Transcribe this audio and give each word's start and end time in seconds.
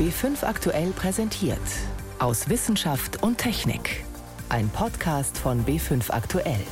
B5 0.00 0.44
aktuell 0.46 0.92
präsentiert. 0.92 1.58
Aus 2.20 2.48
Wissenschaft 2.48 3.22
und 3.22 3.36
Technik. 3.36 4.02
Ein 4.48 4.70
Podcast 4.70 5.36
von 5.36 5.66
B5 5.66 6.10
aktuell. 6.10 6.62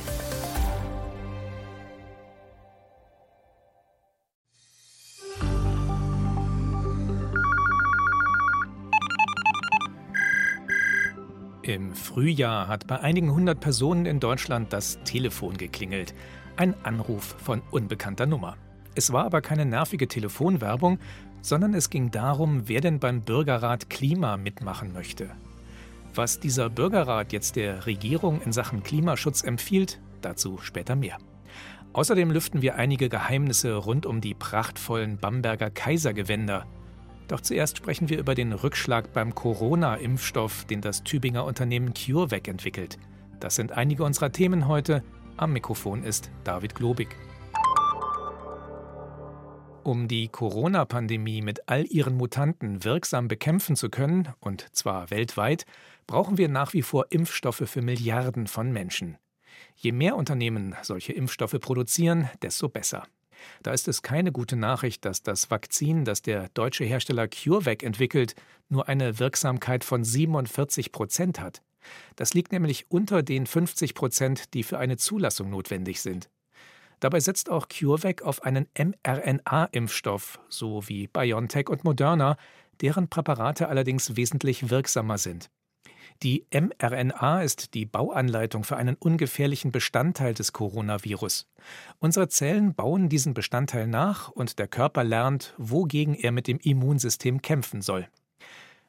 Im 11.61 11.93
Frühjahr 11.93 12.67
hat 12.67 12.87
bei 12.87 12.99
einigen 12.99 13.31
hundert 13.31 13.59
Personen 13.59 14.07
in 14.07 14.19
Deutschland 14.19 14.73
das 14.73 14.97
Telefon 15.03 15.55
geklingelt. 15.55 16.15
Ein 16.55 16.73
Anruf 16.83 17.35
von 17.37 17.61
unbekannter 17.69 18.25
Nummer. 18.25 18.57
Es 18.95 19.13
war 19.13 19.23
aber 19.23 19.41
keine 19.41 19.65
nervige 19.65 20.07
Telefonwerbung, 20.07 20.99
sondern 21.41 21.73
es 21.73 21.89
ging 21.89 22.11
darum, 22.11 22.67
wer 22.67 22.81
denn 22.81 22.99
beim 22.99 23.21
Bürgerrat 23.21 23.89
Klima 23.89 24.37
mitmachen 24.37 24.93
möchte. 24.93 25.29
Was 26.13 26.39
dieser 26.39 26.69
Bürgerrat 26.69 27.33
jetzt 27.33 27.55
der 27.55 27.85
Regierung 27.85 28.41
in 28.41 28.51
Sachen 28.51 28.83
Klimaschutz 28.83 29.43
empfiehlt, 29.43 29.99
dazu 30.21 30.57
später 30.61 30.95
mehr. 30.95 31.17
Außerdem 31.93 32.31
lüften 32.31 32.61
wir 32.61 32.75
einige 32.75 33.09
Geheimnisse 33.09 33.75
rund 33.75 34.05
um 34.05 34.21
die 34.21 34.33
prachtvollen 34.33 35.17
Bamberger 35.17 35.69
Kaisergewänder. 35.69 36.65
Doch 37.27 37.41
zuerst 37.41 37.77
sprechen 37.77 38.09
wir 38.09 38.19
über 38.19 38.35
den 38.35 38.53
Rückschlag 38.53 39.13
beim 39.13 39.35
Corona-Impfstoff, 39.35 40.65
den 40.65 40.81
das 40.81 41.03
Tübinger 41.03 41.45
Unternehmen 41.45 41.93
CureVac 41.93 42.47
entwickelt. 42.47 42.97
Das 43.39 43.55
sind 43.55 43.71
einige 43.71 44.03
unserer 44.03 44.31
Themen 44.31 44.67
heute. 44.67 45.03
Am 45.37 45.53
Mikrofon 45.53 46.03
ist 46.03 46.31
David 46.43 46.75
Globig. 46.75 47.15
Um 49.89 50.07
die 50.07 50.27
Corona-Pandemie 50.27 51.41
mit 51.41 51.67
all 51.67 51.83
ihren 51.87 52.15
Mutanten 52.15 52.83
wirksam 52.83 53.27
bekämpfen 53.27 53.75
zu 53.75 53.89
können, 53.89 54.27
und 54.39 54.67
zwar 54.71 55.09
weltweit, 55.09 55.65
brauchen 56.05 56.37
wir 56.37 56.47
nach 56.47 56.73
wie 56.73 56.83
vor 56.83 57.07
Impfstoffe 57.09 57.63
für 57.65 57.81
Milliarden 57.81 58.45
von 58.45 58.71
Menschen. 58.71 59.17
Je 59.75 59.91
mehr 59.91 60.15
Unternehmen 60.15 60.75
solche 60.83 61.13
Impfstoffe 61.13 61.59
produzieren, 61.59 62.29
desto 62.43 62.69
besser. 62.69 63.07
Da 63.63 63.71
ist 63.71 63.87
es 63.87 64.03
keine 64.03 64.31
gute 64.31 64.55
Nachricht, 64.55 65.05
dass 65.05 65.23
das 65.23 65.49
Vakzin, 65.49 66.05
das 66.05 66.21
der 66.21 66.49
deutsche 66.49 66.83
Hersteller 66.83 67.27
CureVac 67.27 67.81
entwickelt, 67.81 68.35
nur 68.67 68.87
eine 68.87 69.17
Wirksamkeit 69.17 69.83
von 69.83 70.03
47 70.03 70.91
Prozent 70.91 71.39
hat. 71.39 71.63
Das 72.15 72.35
liegt 72.35 72.51
nämlich 72.51 72.85
unter 72.89 73.23
den 73.23 73.47
50 73.47 73.95
Prozent, 73.95 74.53
die 74.53 74.61
für 74.61 74.77
eine 74.77 74.97
Zulassung 74.97 75.49
notwendig 75.49 76.01
sind. 76.01 76.29
Dabei 76.99 77.19
setzt 77.19 77.49
auch 77.49 77.67
CureVac 77.69 78.21
auf 78.23 78.43
einen 78.43 78.67
mRNA-Impfstoff, 78.77 80.39
so 80.49 80.87
wie 80.87 81.07
BioNTech 81.07 81.69
und 81.69 81.83
Moderna, 81.83 82.37
deren 82.81 83.07
Präparate 83.07 83.67
allerdings 83.69 84.15
wesentlich 84.15 84.69
wirksamer 84.69 85.17
sind. 85.17 85.49
Die 86.21 86.45
mRNA 86.51 87.43
ist 87.43 87.73
die 87.73 87.85
Bauanleitung 87.85 88.65
für 88.65 88.75
einen 88.75 88.95
ungefährlichen 88.95 89.71
Bestandteil 89.71 90.33
des 90.33 90.51
Coronavirus. 90.51 91.47
Unsere 91.99 92.27
Zellen 92.27 92.75
bauen 92.75 93.07
diesen 93.07 93.33
Bestandteil 93.33 93.87
nach 93.87 94.29
und 94.29 94.59
der 94.59 94.67
Körper 94.67 95.05
lernt, 95.05 95.53
wogegen 95.57 96.15
er 96.15 96.33
mit 96.33 96.47
dem 96.47 96.59
Immunsystem 96.59 97.41
kämpfen 97.41 97.81
soll. 97.81 98.09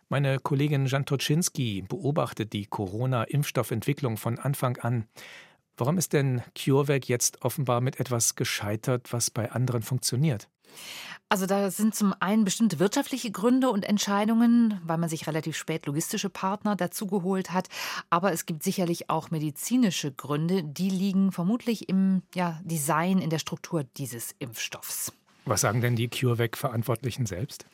Meine 0.08 0.40
Kollegin 0.40 0.86
Jan 0.86 1.06
Toczynski 1.06 1.84
beobachtet 1.88 2.52
die 2.52 2.66
Corona-Impfstoffentwicklung 2.66 4.16
von 4.16 4.40
Anfang 4.40 4.76
an. 4.78 5.04
Warum 5.80 5.96
ist 5.96 6.12
denn 6.12 6.42
CureVac 6.54 7.08
jetzt 7.08 7.42
offenbar 7.42 7.80
mit 7.80 7.98
etwas 8.00 8.34
gescheitert, 8.34 9.14
was 9.14 9.30
bei 9.30 9.50
anderen 9.50 9.80
funktioniert? 9.80 10.46
Also 11.30 11.46
da 11.46 11.70
sind 11.70 11.94
zum 11.94 12.12
einen 12.20 12.44
bestimmte 12.44 12.80
wirtschaftliche 12.80 13.30
Gründe 13.30 13.70
und 13.70 13.84
Entscheidungen, 13.84 14.78
weil 14.84 14.98
man 14.98 15.08
sich 15.08 15.26
relativ 15.26 15.56
spät 15.56 15.86
logistische 15.86 16.28
Partner 16.28 16.76
dazugeholt 16.76 17.52
hat. 17.52 17.68
Aber 18.10 18.30
es 18.32 18.44
gibt 18.44 18.62
sicherlich 18.62 19.08
auch 19.08 19.30
medizinische 19.30 20.12
Gründe, 20.12 20.64
die 20.64 20.90
liegen 20.90 21.32
vermutlich 21.32 21.88
im 21.88 22.24
ja, 22.34 22.60
Design, 22.62 23.18
in 23.18 23.30
der 23.30 23.38
Struktur 23.38 23.84
dieses 23.84 24.34
Impfstoffs. 24.38 25.12
Was 25.44 25.60
sagen 25.60 25.80
denn 25.80 25.96
die 25.96 26.08
CureVac-Verantwortlichen 26.08 27.26
selbst? 27.26 27.64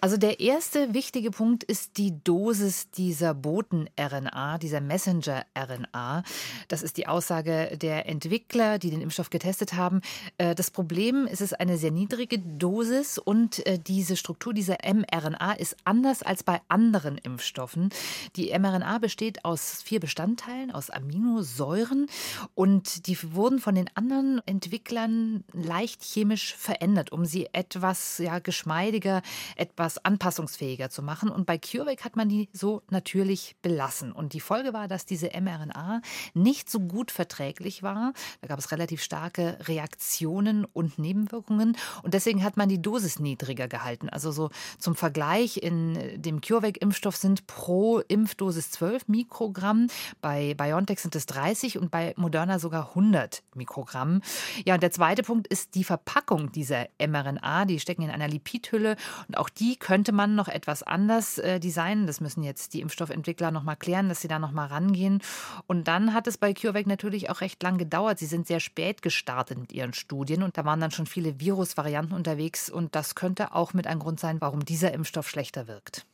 Also 0.00 0.16
der 0.16 0.40
erste 0.40 0.94
wichtige 0.94 1.30
Punkt 1.30 1.64
ist 1.64 1.98
die 1.98 2.22
Dosis 2.22 2.90
dieser 2.90 3.34
Boten-RNA, 3.34 4.58
dieser 4.58 4.80
Messenger-RNA. 4.80 6.22
Das 6.68 6.82
ist 6.82 6.96
die 6.96 7.08
Aussage 7.08 7.76
der 7.76 8.06
Entwickler, 8.06 8.78
die 8.78 8.90
den 8.90 9.00
Impfstoff 9.00 9.30
getestet 9.30 9.74
haben. 9.74 10.00
Äh, 10.38 10.54
das 10.54 10.70
Problem 10.70 11.26
ist, 11.26 11.40
es 11.40 11.52
ist 11.52 11.60
eine 11.60 11.78
sehr 11.78 11.90
niedrige 11.90 12.38
Dosis 12.38 13.16
und 13.16 13.66
äh, 13.66 13.78
diese 13.78 14.16
Struktur 14.16 14.52
dieser 14.52 14.76
mRNA 14.84 15.52
ist 15.52 15.74
anders 15.84 16.22
als 16.22 16.42
bei 16.42 16.60
anderen 16.68 17.16
Impfstoffen. 17.16 17.88
Die 18.36 18.50
mRNA 18.58 18.98
besteht 18.98 19.44
aus 19.44 19.82
vier 19.82 20.00
Bestandteilen, 20.00 20.70
aus 20.70 20.90
Aminosäuren 20.90 22.08
und 22.54 23.06
die 23.06 23.16
wurden 23.32 23.58
von 23.58 23.74
den 23.74 23.88
anderen 23.94 24.42
Entwicklern 24.46 25.44
leicht 25.54 26.02
chemisch 26.02 26.54
verändert 26.56 27.10
um 27.10 27.19
sie 27.24 27.48
etwas 27.52 28.18
ja, 28.18 28.38
geschmeidiger, 28.38 29.22
etwas 29.56 30.04
anpassungsfähiger 30.04 30.90
zu 30.90 31.02
machen. 31.02 31.30
Und 31.30 31.46
bei 31.46 31.58
CureVac 31.58 32.04
hat 32.04 32.16
man 32.16 32.28
die 32.28 32.48
so 32.52 32.82
natürlich 32.90 33.56
belassen. 33.62 34.12
Und 34.12 34.32
die 34.32 34.40
Folge 34.40 34.72
war, 34.72 34.88
dass 34.88 35.06
diese 35.06 35.28
mRNA 35.28 36.02
nicht 36.34 36.70
so 36.70 36.80
gut 36.80 37.10
verträglich 37.10 37.82
war. 37.82 38.12
Da 38.40 38.48
gab 38.48 38.58
es 38.58 38.72
relativ 38.72 39.02
starke 39.02 39.58
Reaktionen 39.68 40.64
und 40.64 40.98
Nebenwirkungen. 40.98 41.76
Und 42.02 42.14
deswegen 42.14 42.44
hat 42.44 42.56
man 42.56 42.68
die 42.68 42.80
Dosis 42.80 43.18
niedriger 43.18 43.68
gehalten. 43.68 44.08
Also 44.08 44.32
so 44.32 44.50
zum 44.78 44.94
Vergleich 44.94 45.58
in 45.58 46.20
dem 46.20 46.40
CureVac-Impfstoff 46.40 47.16
sind 47.16 47.46
pro 47.46 48.00
Impfdosis 48.00 48.70
12 48.70 49.08
Mikrogramm. 49.08 49.88
Bei 50.20 50.54
BioNTech 50.54 51.00
sind 51.00 51.14
es 51.16 51.26
30 51.26 51.78
und 51.78 51.90
bei 51.90 52.14
Moderna 52.16 52.58
sogar 52.58 52.90
100 52.90 53.42
Mikrogramm. 53.54 54.22
Ja, 54.64 54.74
und 54.74 54.82
der 54.82 54.90
zweite 54.90 55.22
Punkt 55.22 55.46
ist 55.46 55.74
die 55.74 55.84
Verpackung 55.84 56.52
dieser 56.52 56.88
mRNA, 57.06 57.64
die 57.64 57.80
stecken 57.80 58.02
in 58.02 58.10
einer 58.10 58.28
Lipidhülle 58.28 58.96
und 59.28 59.36
auch 59.36 59.48
die 59.48 59.76
könnte 59.76 60.12
man 60.12 60.34
noch 60.34 60.48
etwas 60.48 60.82
anders 60.82 61.38
äh, 61.38 61.60
designen. 61.60 62.06
Das 62.06 62.20
müssen 62.20 62.42
jetzt 62.42 62.74
die 62.74 62.80
Impfstoffentwickler 62.80 63.50
noch 63.50 63.62
mal 63.62 63.76
klären, 63.76 64.08
dass 64.08 64.20
sie 64.20 64.28
da 64.28 64.38
noch 64.38 64.52
mal 64.52 64.66
rangehen. 64.66 65.20
Und 65.66 65.88
dann 65.88 66.14
hat 66.14 66.26
es 66.26 66.38
bei 66.38 66.52
CureVac 66.54 66.86
natürlich 66.86 67.30
auch 67.30 67.40
recht 67.40 67.62
lang 67.62 67.78
gedauert. 67.78 68.18
Sie 68.18 68.26
sind 68.26 68.46
sehr 68.46 68.60
spät 68.60 69.02
gestartet 69.02 69.58
mit 69.58 69.72
ihren 69.72 69.92
Studien 69.92 70.42
und 70.42 70.56
da 70.56 70.64
waren 70.64 70.80
dann 70.80 70.90
schon 70.90 71.06
viele 71.06 71.40
Virusvarianten 71.40 72.14
unterwegs 72.14 72.70
und 72.70 72.94
das 72.94 73.14
könnte 73.14 73.54
auch 73.54 73.74
mit 73.74 73.86
ein 73.86 73.98
Grund 73.98 74.20
sein, 74.20 74.40
warum 74.40 74.64
dieser 74.64 74.92
Impfstoff 74.92 75.28
schlechter 75.28 75.66
wirkt. 75.66 76.06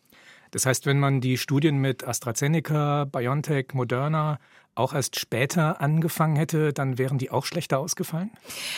Das 0.51 0.65
heißt, 0.67 0.87
wenn 0.87 1.01
man 1.01 1.21
die 1.21 1.39
Studien 1.39 1.79
mit 1.79 2.07
AstraZeneca, 2.07 3.05
BioNTech, 3.05 3.75
Moderna 3.75 4.39
auch 4.77 4.93
erst 4.93 5.19
später 5.19 5.81
angefangen 5.81 6.37
hätte, 6.37 6.73
dann 6.73 6.99
wären 6.99 7.19
die 7.19 7.31
auch 7.31 7.45
schlechter 7.47 7.79
ausgefallen? 7.79 8.31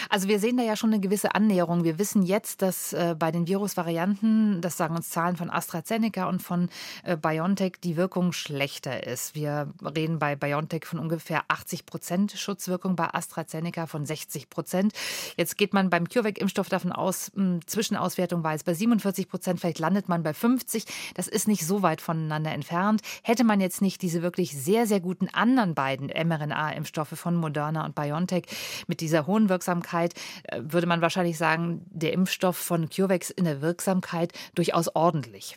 Also 0.09 0.28
wir 0.28 0.38
sehen 0.38 0.56
da 0.56 0.62
ja 0.62 0.76
schon 0.76 0.92
eine 0.92 1.00
gewisse 1.00 1.34
Annäherung. 1.34 1.84
Wir 1.84 1.98
wissen 1.98 2.22
jetzt, 2.22 2.62
dass 2.62 2.92
äh, 2.92 3.16
bei 3.19 3.32
den 3.32 3.48
Virusvarianten, 3.48 4.60
das 4.60 4.76
sagen 4.76 4.94
uns 4.94 5.10
Zahlen 5.10 5.37
von 5.37 5.50
AstraZeneca 5.50 6.28
und 6.28 6.42
von 6.42 6.69
äh, 7.03 7.16
BioNTech, 7.16 7.75
die 7.82 7.97
Wirkung 7.97 8.32
schlechter 8.32 9.06
ist. 9.06 9.34
Wir 9.34 9.72
reden 9.82 10.19
bei 10.19 10.37
BioNTech 10.37 10.84
von 10.84 11.00
ungefähr 11.00 11.42
80 11.48 11.84
Prozent 11.84 12.32
Schutzwirkung, 12.32 12.94
bei 12.94 13.12
AstraZeneca 13.12 13.87
von 13.87 14.06
60 14.06 14.50
Prozent. 14.50 14.92
Jetzt 15.37 15.58
geht 15.58 15.75
man 15.75 15.91
beim 15.91 16.08
CureVac-Impfstoff 16.08 16.69
davon 16.69 16.92
aus, 16.92 17.32
mh, 17.34 17.60
Zwischenauswertung 17.66 18.44
war 18.44 18.54
es 18.54 18.62
bei 18.62 18.75
47 18.75 19.28
Prozent, 19.28 19.60
vielleicht 19.60 19.81
landet 19.81 20.08
man 20.08 20.22
bei 20.22 20.32
50. 20.32 20.84
Das 21.14 21.26
ist 21.26 21.48
nicht 21.48 21.66
so 21.66 21.82
weit 21.82 22.00
voneinander 22.00 22.53
entfernt. 22.53 23.03
Hätte 23.22 23.42
man 23.42 23.60
jetzt 23.60 23.82
nicht 23.82 24.00
diese 24.03 24.22
wirklich 24.22 24.56
sehr, 24.56 24.87
sehr 24.87 25.00
guten 25.00 25.28
anderen 25.28 25.75
beiden 25.75 25.88
beiden 25.88 26.09
mRNA-Impfstoffe 26.09 27.19
von 27.19 27.34
Moderna 27.34 27.87
und 27.87 27.94
BioNTech 27.94 28.44
mit 28.88 29.00
dieser 29.00 29.26
hohen 29.26 29.49
Wirksamkeit, 29.49 30.12
äh, 30.44 30.60
würde 30.62 30.87
man 30.87 31.00
wahrscheinlich 31.00 31.38
sagen, 31.38 31.81
der 31.87 32.12
Impfstoff 32.12 32.56
von 32.59 32.91
CureVac 32.91 33.31
in 33.37 33.44
der 33.44 33.62
Wirksamkeit 33.62 34.32
durchaus 34.54 34.94
ordentlich. 34.94 35.56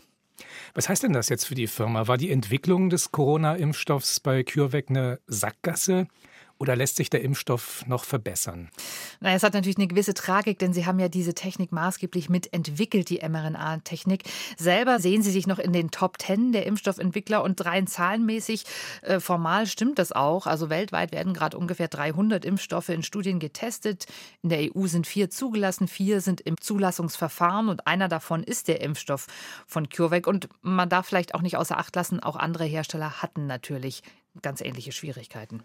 Was 0.73 0.87
heißt 0.87 1.03
denn 1.03 1.13
das 1.13 1.27
jetzt 1.27 1.45
für 1.45 1.55
die 1.55 1.67
Firma? 1.67 2.07
War 2.07 2.17
die 2.17 2.31
Entwicklung 2.31 2.89
des 2.89 3.11
Corona-Impfstoffs 3.11 4.21
bei 4.21 4.43
CureVac 4.43 4.85
eine 4.89 5.19
Sackgasse? 5.27 6.07
Oder 6.61 6.75
lässt 6.75 6.97
sich 6.97 7.09
der 7.09 7.23
Impfstoff 7.23 7.83
noch 7.87 8.03
verbessern? 8.03 8.69
Na, 9.19 9.33
es 9.33 9.41
hat 9.41 9.55
natürlich 9.55 9.77
eine 9.77 9.87
gewisse 9.87 10.13
Tragik, 10.13 10.59
denn 10.59 10.73
Sie 10.73 10.85
haben 10.85 10.99
ja 10.99 11.09
diese 11.09 11.33
Technik 11.33 11.71
maßgeblich 11.71 12.29
mitentwickelt, 12.29 13.09
die 13.09 13.27
mRNA-Technik. 13.27 14.25
Selber 14.59 14.99
sehen 14.99 15.23
Sie 15.23 15.31
sich 15.31 15.47
noch 15.47 15.57
in 15.57 15.73
den 15.73 15.89
Top 15.89 16.19
Ten 16.19 16.51
der 16.51 16.67
Impfstoffentwickler 16.67 17.43
und 17.43 17.65
rein 17.65 17.87
zahlenmäßig 17.87 18.65
äh, 19.01 19.19
formal 19.19 19.65
stimmt 19.65 19.97
das 19.97 20.11
auch. 20.11 20.45
Also 20.45 20.69
weltweit 20.69 21.11
werden 21.11 21.33
gerade 21.33 21.57
ungefähr 21.57 21.87
300 21.87 22.45
Impfstoffe 22.45 22.89
in 22.89 23.01
Studien 23.01 23.39
getestet. 23.39 24.05
In 24.43 24.49
der 24.49 24.59
EU 24.59 24.85
sind 24.85 25.07
vier 25.07 25.31
zugelassen, 25.31 25.87
vier 25.87 26.21
sind 26.21 26.41
im 26.41 26.61
Zulassungsverfahren 26.61 27.69
und 27.69 27.87
einer 27.87 28.07
davon 28.07 28.43
ist 28.43 28.67
der 28.67 28.81
Impfstoff 28.81 29.25
von 29.65 29.89
CureVac. 29.89 30.27
Und 30.27 30.47
man 30.61 30.89
darf 30.89 31.07
vielleicht 31.07 31.33
auch 31.33 31.41
nicht 31.41 31.57
außer 31.57 31.79
Acht 31.79 31.95
lassen, 31.95 32.19
auch 32.19 32.35
andere 32.35 32.65
Hersteller 32.65 33.23
hatten 33.23 33.47
natürlich 33.47 34.03
ganz 34.43 34.61
ähnliche 34.61 34.91
Schwierigkeiten. 34.91 35.63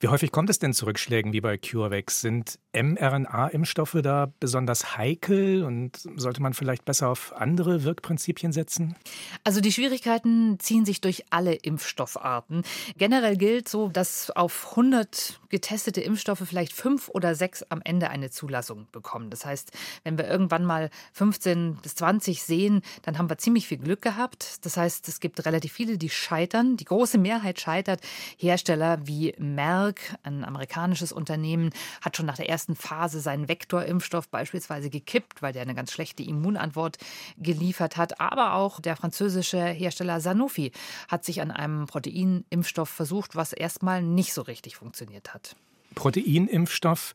Wie 0.00 0.08
häufig 0.08 0.32
kommt 0.32 0.50
es 0.50 0.58
denn 0.58 0.72
zu 0.72 0.86
Rückschlägen 0.86 1.32
wie 1.32 1.40
bei 1.40 1.56
CureVac? 1.56 2.10
Sind 2.10 2.58
mRNA-Impfstoffe 2.74 3.96
da 4.02 4.32
besonders 4.40 4.96
heikel 4.96 5.64
und 5.64 5.96
sollte 6.16 6.42
man 6.42 6.54
vielleicht 6.54 6.84
besser 6.84 7.08
auf 7.08 7.32
andere 7.36 7.84
Wirkprinzipien 7.84 8.52
setzen? 8.52 8.96
Also 9.44 9.60
die 9.60 9.72
Schwierigkeiten 9.72 10.58
ziehen 10.58 10.84
sich 10.84 11.00
durch 11.00 11.24
alle 11.30 11.54
Impfstoffarten. 11.54 12.62
Generell 12.96 13.36
gilt 13.36 13.68
so, 13.68 13.88
dass 13.88 14.30
auf 14.30 14.70
100 14.70 15.40
getestete 15.48 16.00
Impfstoffe 16.00 16.42
vielleicht 16.44 16.72
fünf 16.72 17.08
oder 17.08 17.34
sechs 17.34 17.62
am 17.62 17.80
Ende 17.84 18.10
eine 18.10 18.30
Zulassung 18.30 18.88
bekommen. 18.90 19.30
Das 19.30 19.46
heißt, 19.46 19.70
wenn 20.02 20.18
wir 20.18 20.26
irgendwann 20.28 20.64
mal 20.64 20.90
15 21.12 21.78
bis 21.80 21.94
20 21.94 22.42
sehen, 22.42 22.82
dann 23.02 23.18
haben 23.18 23.30
wir 23.30 23.38
ziemlich 23.38 23.68
viel 23.68 23.78
Glück 23.78 24.02
gehabt. 24.02 24.64
Das 24.64 24.76
heißt, 24.76 25.08
es 25.08 25.20
gibt 25.20 25.44
relativ 25.46 25.72
viele, 25.72 25.96
die 25.96 26.10
scheitern. 26.10 26.76
Die 26.76 26.84
große 26.84 27.18
Mehrheit 27.18 27.60
scheitert. 27.60 28.00
Hersteller 28.36 28.98
wie 29.06 29.34
Merck, 29.54 30.16
ein 30.22 30.44
amerikanisches 30.44 31.12
Unternehmen, 31.12 31.70
hat 32.00 32.16
schon 32.16 32.26
nach 32.26 32.36
der 32.36 32.48
ersten 32.48 32.76
Phase 32.76 33.20
seinen 33.20 33.48
Vektorimpfstoff 33.48 34.28
beispielsweise 34.28 34.90
gekippt, 34.90 35.42
weil 35.42 35.52
der 35.52 35.62
eine 35.62 35.74
ganz 35.74 35.92
schlechte 35.92 36.22
Immunantwort 36.22 36.98
geliefert 37.38 37.96
hat. 37.96 38.20
Aber 38.20 38.54
auch 38.54 38.80
der 38.80 38.96
französische 38.96 39.64
Hersteller 39.64 40.20
Sanofi 40.20 40.72
hat 41.08 41.24
sich 41.24 41.40
an 41.40 41.50
einem 41.50 41.86
Proteinimpfstoff 41.86 42.88
versucht, 42.88 43.36
was 43.36 43.52
erstmal 43.52 44.02
nicht 44.02 44.34
so 44.34 44.42
richtig 44.42 44.76
funktioniert 44.76 45.34
hat. 45.34 45.56
Proteinimpfstoff 45.94 47.14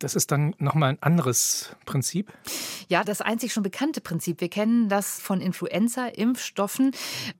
das 0.00 0.14
ist 0.14 0.32
dann 0.32 0.54
nochmal 0.58 0.90
ein 0.90 1.02
anderes 1.02 1.76
Prinzip? 1.84 2.32
Ja, 2.88 3.04
das 3.04 3.20
einzig 3.20 3.52
schon 3.52 3.62
bekannte 3.62 4.00
Prinzip. 4.00 4.40
Wir 4.40 4.48
kennen 4.48 4.88
das 4.88 5.20
von 5.20 5.40
Influenza-Impfstoffen. 5.40 6.92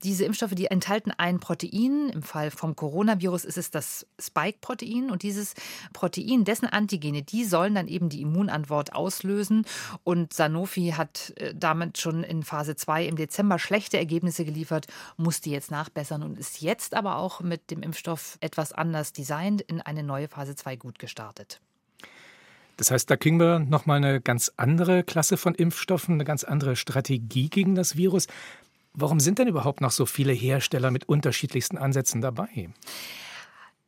Diese 0.04 0.24
Impfstoffe, 0.24 0.54
die 0.54 0.66
enthalten 0.66 1.10
ein 1.16 1.40
Protein. 1.40 2.10
Im 2.10 2.22
Fall 2.22 2.50
vom 2.50 2.76
Coronavirus 2.76 3.46
ist 3.46 3.56
es 3.56 3.70
das 3.70 4.06
Spike-Protein. 4.20 5.10
Und 5.10 5.22
dieses 5.22 5.54
Protein, 5.94 6.44
dessen 6.44 6.66
Antigene, 6.66 7.22
die 7.22 7.44
sollen 7.44 7.74
dann 7.74 7.88
eben 7.88 8.10
die 8.10 8.20
Immunantwort 8.20 8.94
auslösen. 8.94 9.64
Und 10.04 10.34
Sanofi 10.34 10.92
hat 10.96 11.32
äh, 11.36 11.54
damit 11.54 11.98
schon 11.98 12.22
in 12.22 12.42
Phase 12.42 12.76
2 12.76 13.06
im 13.06 13.16
Dezember 13.16 13.58
schlechte 13.58 13.96
Ergebnisse 13.96 14.44
geliefert, 14.44 14.86
musste 15.16 15.48
jetzt 15.48 15.70
nachbessern 15.70 16.22
und 16.22 16.38
ist 16.38 16.60
jetzt 16.60 16.94
aber 16.94 17.16
auch 17.16 17.40
mit 17.40 17.70
dem 17.70 17.82
Impfstoff 17.82 18.36
etwas 18.40 18.72
anders 18.72 19.14
designt 19.14 19.62
in 19.62 19.80
eine 19.80 20.02
neue 20.02 20.28
Phase 20.28 20.54
2 20.54 20.76
gut 20.76 20.98
gestartet. 20.98 21.60
Das 22.80 22.90
heißt, 22.90 23.10
da 23.10 23.18
kriegen 23.18 23.38
wir 23.38 23.58
nochmal 23.58 23.98
eine 23.98 24.22
ganz 24.22 24.52
andere 24.56 25.04
Klasse 25.04 25.36
von 25.36 25.54
Impfstoffen, 25.54 26.14
eine 26.14 26.24
ganz 26.24 26.44
andere 26.44 26.76
Strategie 26.76 27.50
gegen 27.50 27.74
das 27.74 27.98
Virus. 27.98 28.26
Warum 28.94 29.20
sind 29.20 29.38
denn 29.38 29.48
überhaupt 29.48 29.82
noch 29.82 29.90
so 29.90 30.06
viele 30.06 30.32
Hersteller 30.32 30.90
mit 30.90 31.06
unterschiedlichsten 31.06 31.76
Ansätzen 31.76 32.22
dabei? 32.22 32.70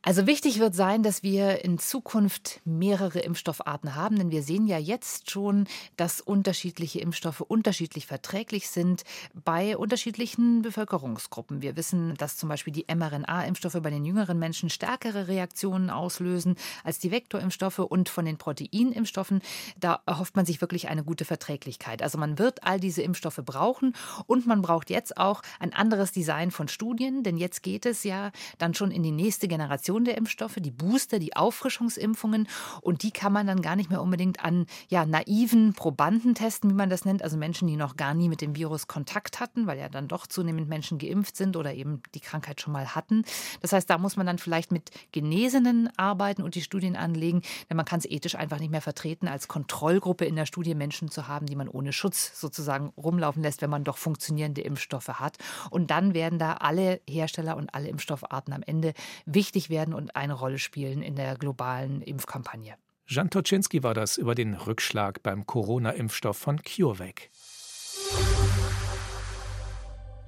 Also 0.05 0.27
wichtig 0.27 0.59
wird 0.59 0.75
sein, 0.75 1.05
dass 1.05 1.23
wir 1.23 1.65
in 1.65 1.79
Zukunft 1.79 2.61
mehrere 2.65 3.21
Impfstoffarten 3.21 3.95
haben, 3.95 4.17
denn 4.17 4.33
wir 4.33 4.43
sehen 4.43 4.67
ja 4.67 4.77
jetzt 4.77 5.31
schon, 5.31 5.69
dass 5.97 6.21
unterschiedliche 6.21 6.99
Impfstoffe 6.99 7.41
unterschiedlich 7.41 8.07
verträglich 8.07 8.69
sind 8.69 9.05
bei 9.45 9.77
unterschiedlichen 9.77 10.63
Bevölkerungsgruppen. 10.63 11.63
Wir 11.63 11.77
wissen, 11.77 12.15
dass 12.17 12.37
zum 12.37 12.49
Beispiel 12.49 12.73
die 12.73 12.87
mRNA-Impfstoffe 12.93 13.81
bei 13.81 13.91
den 13.91 14.05
jüngeren 14.05 14.41
Menschen 14.41 14.71
stärkere 14.71 15.29
Reaktionen 15.29 15.89
auslösen 15.89 16.57
als 16.83 16.99
die 16.99 17.13
Vektorimpfstoffe 17.13 17.79
und 17.79 18.09
von 18.09 18.25
den 18.25 18.39
Proteinimpfstoffen, 18.39 19.41
da 19.79 20.01
erhofft 20.07 20.35
man 20.35 20.47
sich 20.47 20.61
wirklich 20.61 20.89
eine 20.89 21.05
gute 21.05 21.25
Verträglichkeit. 21.25 22.03
Also 22.03 22.19
man 22.19 22.41
wird 22.41 22.65
all 22.65 22.81
diese 22.81 23.03
Impfstoffe 23.03 23.41
brauchen 23.45 23.95
und 24.27 24.49
man 24.49 24.63
braucht 24.63 24.91
jetzt 24.91 25.17
auch 25.17 25.43
ein 25.61 25.73
anderes 25.73 26.11
Design 26.11 26.51
von 26.51 26.67
Studien, 26.67 27.23
denn 27.23 27.37
jetzt 27.37 27.63
geht 27.63 27.87
es 27.87 28.03
ja 28.03 28.33
dann 28.59 28.75
schon 28.75 28.91
in 28.91 29.05
die 29.05 29.13
nächste 29.13 29.47
Generation 29.47 29.92
Kombination 29.93 30.05
der 30.05 30.17
Impfstoffe, 30.17 30.57
die 30.59 30.71
Booster, 30.71 31.19
die 31.19 31.37
Auffrischungsimpfungen. 31.37 32.49
Und 32.81 33.03
die 33.03 33.11
kann 33.11 33.33
man 33.33 33.47
dann 33.47 33.61
gar 33.61 33.77
nicht 33.77 33.91
mehr 33.91 34.01
unbedingt 34.01 34.43
an 34.43 34.67
ja, 34.89 35.05
naiven 35.05 35.75
Probanden 35.75 36.35
testen, 36.35 36.71
wie 36.71 36.75
man 36.75 36.89
das 36.89 37.05
nennt, 37.05 37.23
also 37.23 37.37
Menschen, 37.37 37.69
die 37.69 37.77
noch 37.77 37.97
gar 37.97 38.15
nie 38.15 38.29
mit 38.29 38.41
dem 38.41 38.57
Virus 38.57 38.87
Kontakt 38.87 39.41
hatten, 39.41 39.67
weil 39.67 39.79
ja 39.79 39.89
dann 39.89 40.09
doch 40.09 40.27
zunehmend 40.27 40.69
Menschen 40.69 40.99
geimpft 40.99 41.37
sind 41.37 41.57
oder 41.57 41.75
eben 41.75 42.03
die 42.15 42.21
Krankheit 42.21 42.61
schon 42.61 42.73
mal 42.73 42.95
hatten. 42.95 43.25
Das 43.61 43.73
heißt, 43.73 43.89
da 43.89 43.99
muss 43.99 44.17
man 44.17 44.27
dann 44.27 44.39
vielleicht 44.39 44.73
mit 44.73 44.91
Genesenen 45.13 45.91
arbeiten 45.97 46.43
und 46.43 46.55
die 46.55 46.63
Studien 46.63 46.97
anlegen, 46.97 47.43
denn 47.69 47.77
man 47.77 47.87
kann 47.87 47.99
es 47.99 48.07
ethisch 48.07 48.35
einfach 48.35 48.59
nicht 48.59 48.71
mehr 48.71 48.81
vertreten, 48.81 49.29
als 49.29 49.49
Kontrollgruppe 49.49 50.25
in 50.25 50.37
der 50.37 50.47
Studie 50.47 50.75
Menschen 50.75 51.11
zu 51.11 51.29
haben, 51.29 51.47
die 51.47 51.57
man 51.57 51.69
ohne 51.69 51.93
Schutz 51.93 52.41
sozusagen 52.41 52.93
rumlaufen 52.97 53.43
lässt, 53.43 53.63
wenn 53.63 53.71
man 53.71 53.85
doch 53.85 53.99
funktionierende 53.99 54.63
Impfstoffe 54.63 55.09
hat. 55.09 55.37
Und 55.71 55.91
dann 55.91 56.15
werden 56.15 56.39
da 56.39 56.55
alle 56.55 57.01
Hersteller 57.09 57.57
und 57.57 57.75
alle 57.75 57.89
Impfstoffarten 57.89 58.53
am 58.53 58.63
Ende 58.63 58.95
wichtig 59.27 59.71
werden 59.71 59.82
werden 59.83 59.95
und 59.95 60.15
eine 60.15 60.35
Rolle 60.35 60.59
spielen 60.59 61.03
in 61.03 61.17
der 61.17 61.37
globalen 61.37 62.03
Impfkampagne. 62.03 62.75
Jan 63.09 63.31
Toczynski 63.31 63.83
war 63.83 63.95
das 63.95 64.17
über 64.17 64.35
den 64.35 64.55
Rückschlag 64.55 65.23
beim 65.23 65.45
Corona-Impfstoff 65.45 66.39
von 66.39 66.63
CureVac. 66.63 67.31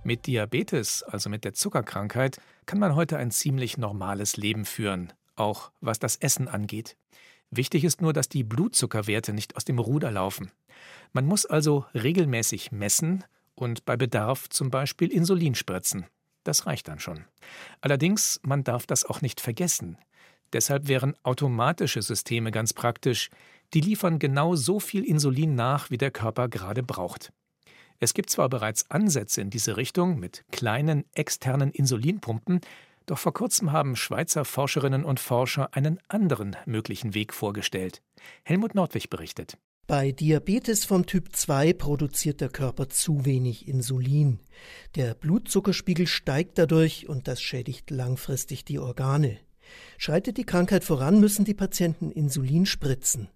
Mit 0.02 0.26
Diabetes, 0.26 1.02
also 1.04 1.30
mit 1.30 1.44
der 1.44 1.54
Zuckerkrankheit, 1.54 2.40
kann 2.66 2.78
man 2.78 2.94
heute 2.94 3.16
ein 3.16 3.30
ziemlich 3.30 3.78
normales 3.78 4.36
Leben 4.36 4.64
führen, 4.64 5.12
auch 5.36 5.70
was 5.80 5.98
das 5.98 6.16
Essen 6.16 6.48
angeht. 6.48 6.96
Wichtig 7.50 7.84
ist 7.84 8.02
nur, 8.02 8.12
dass 8.12 8.28
die 8.28 8.42
Blutzuckerwerte 8.42 9.32
nicht 9.32 9.56
aus 9.56 9.64
dem 9.64 9.78
Ruder 9.78 10.10
laufen. 10.10 10.50
Man 11.12 11.24
muss 11.24 11.46
also 11.46 11.86
regelmäßig 11.94 12.72
messen 12.72 13.24
und 13.54 13.84
bei 13.84 13.96
Bedarf 13.96 14.48
zum 14.48 14.70
Beispiel 14.70 15.12
Insulin 15.12 15.54
spritzen. 15.54 16.06
Das 16.44 16.67
reicht 16.67 16.88
dann 16.88 17.00
schon. 17.00 17.25
Allerdings, 17.81 18.41
man 18.43 18.64
darf 18.64 18.87
das 18.87 19.05
auch 19.05 19.23
nicht 19.23 19.41
vergessen. 19.41 19.99
Deshalb 20.52 20.87
wären 20.87 21.14
automatische 21.25 22.00
Systeme 22.00 22.52
ganz 22.52 22.73
praktisch. 22.73 23.31
Die 23.73 23.81
liefern 23.81 24.19
genau 24.19 24.55
so 24.55 24.79
viel 24.79 25.02
Insulin 25.02 25.55
nach, 25.55 25.91
wie 25.91 25.99
der 25.99 26.12
Körper 26.12 26.49
gerade 26.49 26.82
braucht. 26.82 27.32
Es 27.99 28.14
gibt 28.14 28.31
zwar 28.31 28.49
bereits 28.49 28.91
Ansätze 28.91 29.41
in 29.41 29.50
diese 29.50 29.76
Richtung 29.76 30.19
mit 30.20 30.44
kleinen 30.52 31.05
externen 31.14 31.70
Insulinpumpen, 31.70 32.61
doch 33.06 33.19
vor 33.19 33.35
kurzem 33.35 33.73
haben 33.73 33.96
Schweizer 33.96 34.44
Forscherinnen 34.44 35.05
und 35.05 35.20
Forscher 35.20 35.69
einen 35.73 35.99
anderen 36.08 36.56
möglichen 36.64 37.14
Weg 37.14 37.35
vorgestellt. 37.35 38.02
Helmut 38.44 38.75
Nordwig 38.75 39.11
berichtet. 39.11 39.58
Bei 39.86 40.12
Diabetes 40.12 40.86
vom 40.86 41.04
Typ 41.04 41.36
2 41.36 41.75
produziert 41.75 42.40
der 42.40 42.48
Körper 42.48 42.88
zu 42.88 43.26
wenig 43.26 43.69
Insulin. 43.69 44.40
Der 44.96 45.12
Blutzuckerspiegel 45.12 46.06
steigt 46.06 46.56
dadurch 46.56 47.06
und 47.06 47.28
das 47.28 47.42
schädigt 47.42 47.90
langfristig 47.90 48.64
die 48.64 48.78
Organe. 48.78 49.38
Schreitet 49.98 50.38
die 50.38 50.46
Krankheit 50.46 50.84
voran, 50.84 51.20
müssen 51.20 51.44
die 51.44 51.52
Patienten 51.52 52.10
Insulin 52.10 52.64
spritzen. 52.64 53.28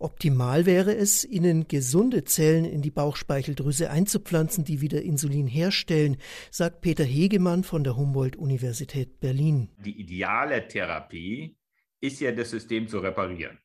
Optimal 0.00 0.66
wäre 0.66 0.96
es, 0.96 1.24
ihnen 1.24 1.68
gesunde 1.68 2.24
Zellen 2.24 2.64
in 2.64 2.82
die 2.82 2.90
Bauchspeicheldrüse 2.90 3.88
einzupflanzen, 3.88 4.64
die 4.64 4.80
wieder 4.80 5.00
Insulin 5.00 5.46
herstellen, 5.46 6.16
sagt 6.50 6.80
Peter 6.80 7.04
Hegemann 7.04 7.62
von 7.62 7.84
der 7.84 7.96
Humboldt-Universität 7.96 9.20
Berlin. 9.20 9.68
Die 9.84 10.00
ideale 10.00 10.66
Therapie 10.66 11.56
ist 12.00 12.20
ja, 12.20 12.32
das 12.32 12.50
System 12.50 12.88
zu 12.88 12.98
reparieren. 12.98 13.58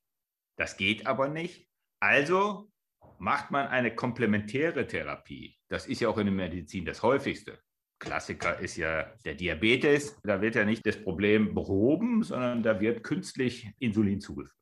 Das 0.57 0.77
geht 0.77 1.07
aber 1.07 1.27
nicht, 1.27 1.68
also 2.00 2.70
macht 3.18 3.51
man 3.51 3.68
eine 3.68 3.94
komplementäre 3.94 4.88
Therapie. 4.88 5.58
Das 5.68 5.88
ist 5.88 6.00
ja 6.01 6.10
auch 6.10 6.18
in 6.18 6.25
der 6.25 6.36
Medizin 6.36 6.86
das 6.86 7.03
häufigste. 7.03 7.60
Klassiker 8.00 8.60
ist 8.60 8.77
ja 8.77 9.12
der 9.25 9.36
Diabetes. 9.36 10.18
Da 10.24 10.41
wird 10.41 10.56
ja 10.56 10.63
nicht 10.63 10.86
das 10.86 11.01
Problem 11.01 11.53
behoben, 11.53 12.24
sondern 12.24 12.63
da 12.63 12.79
wird 12.79 13.03
künstlich 13.03 13.70
Insulin 13.79 14.22
zugeführt. 14.22 14.56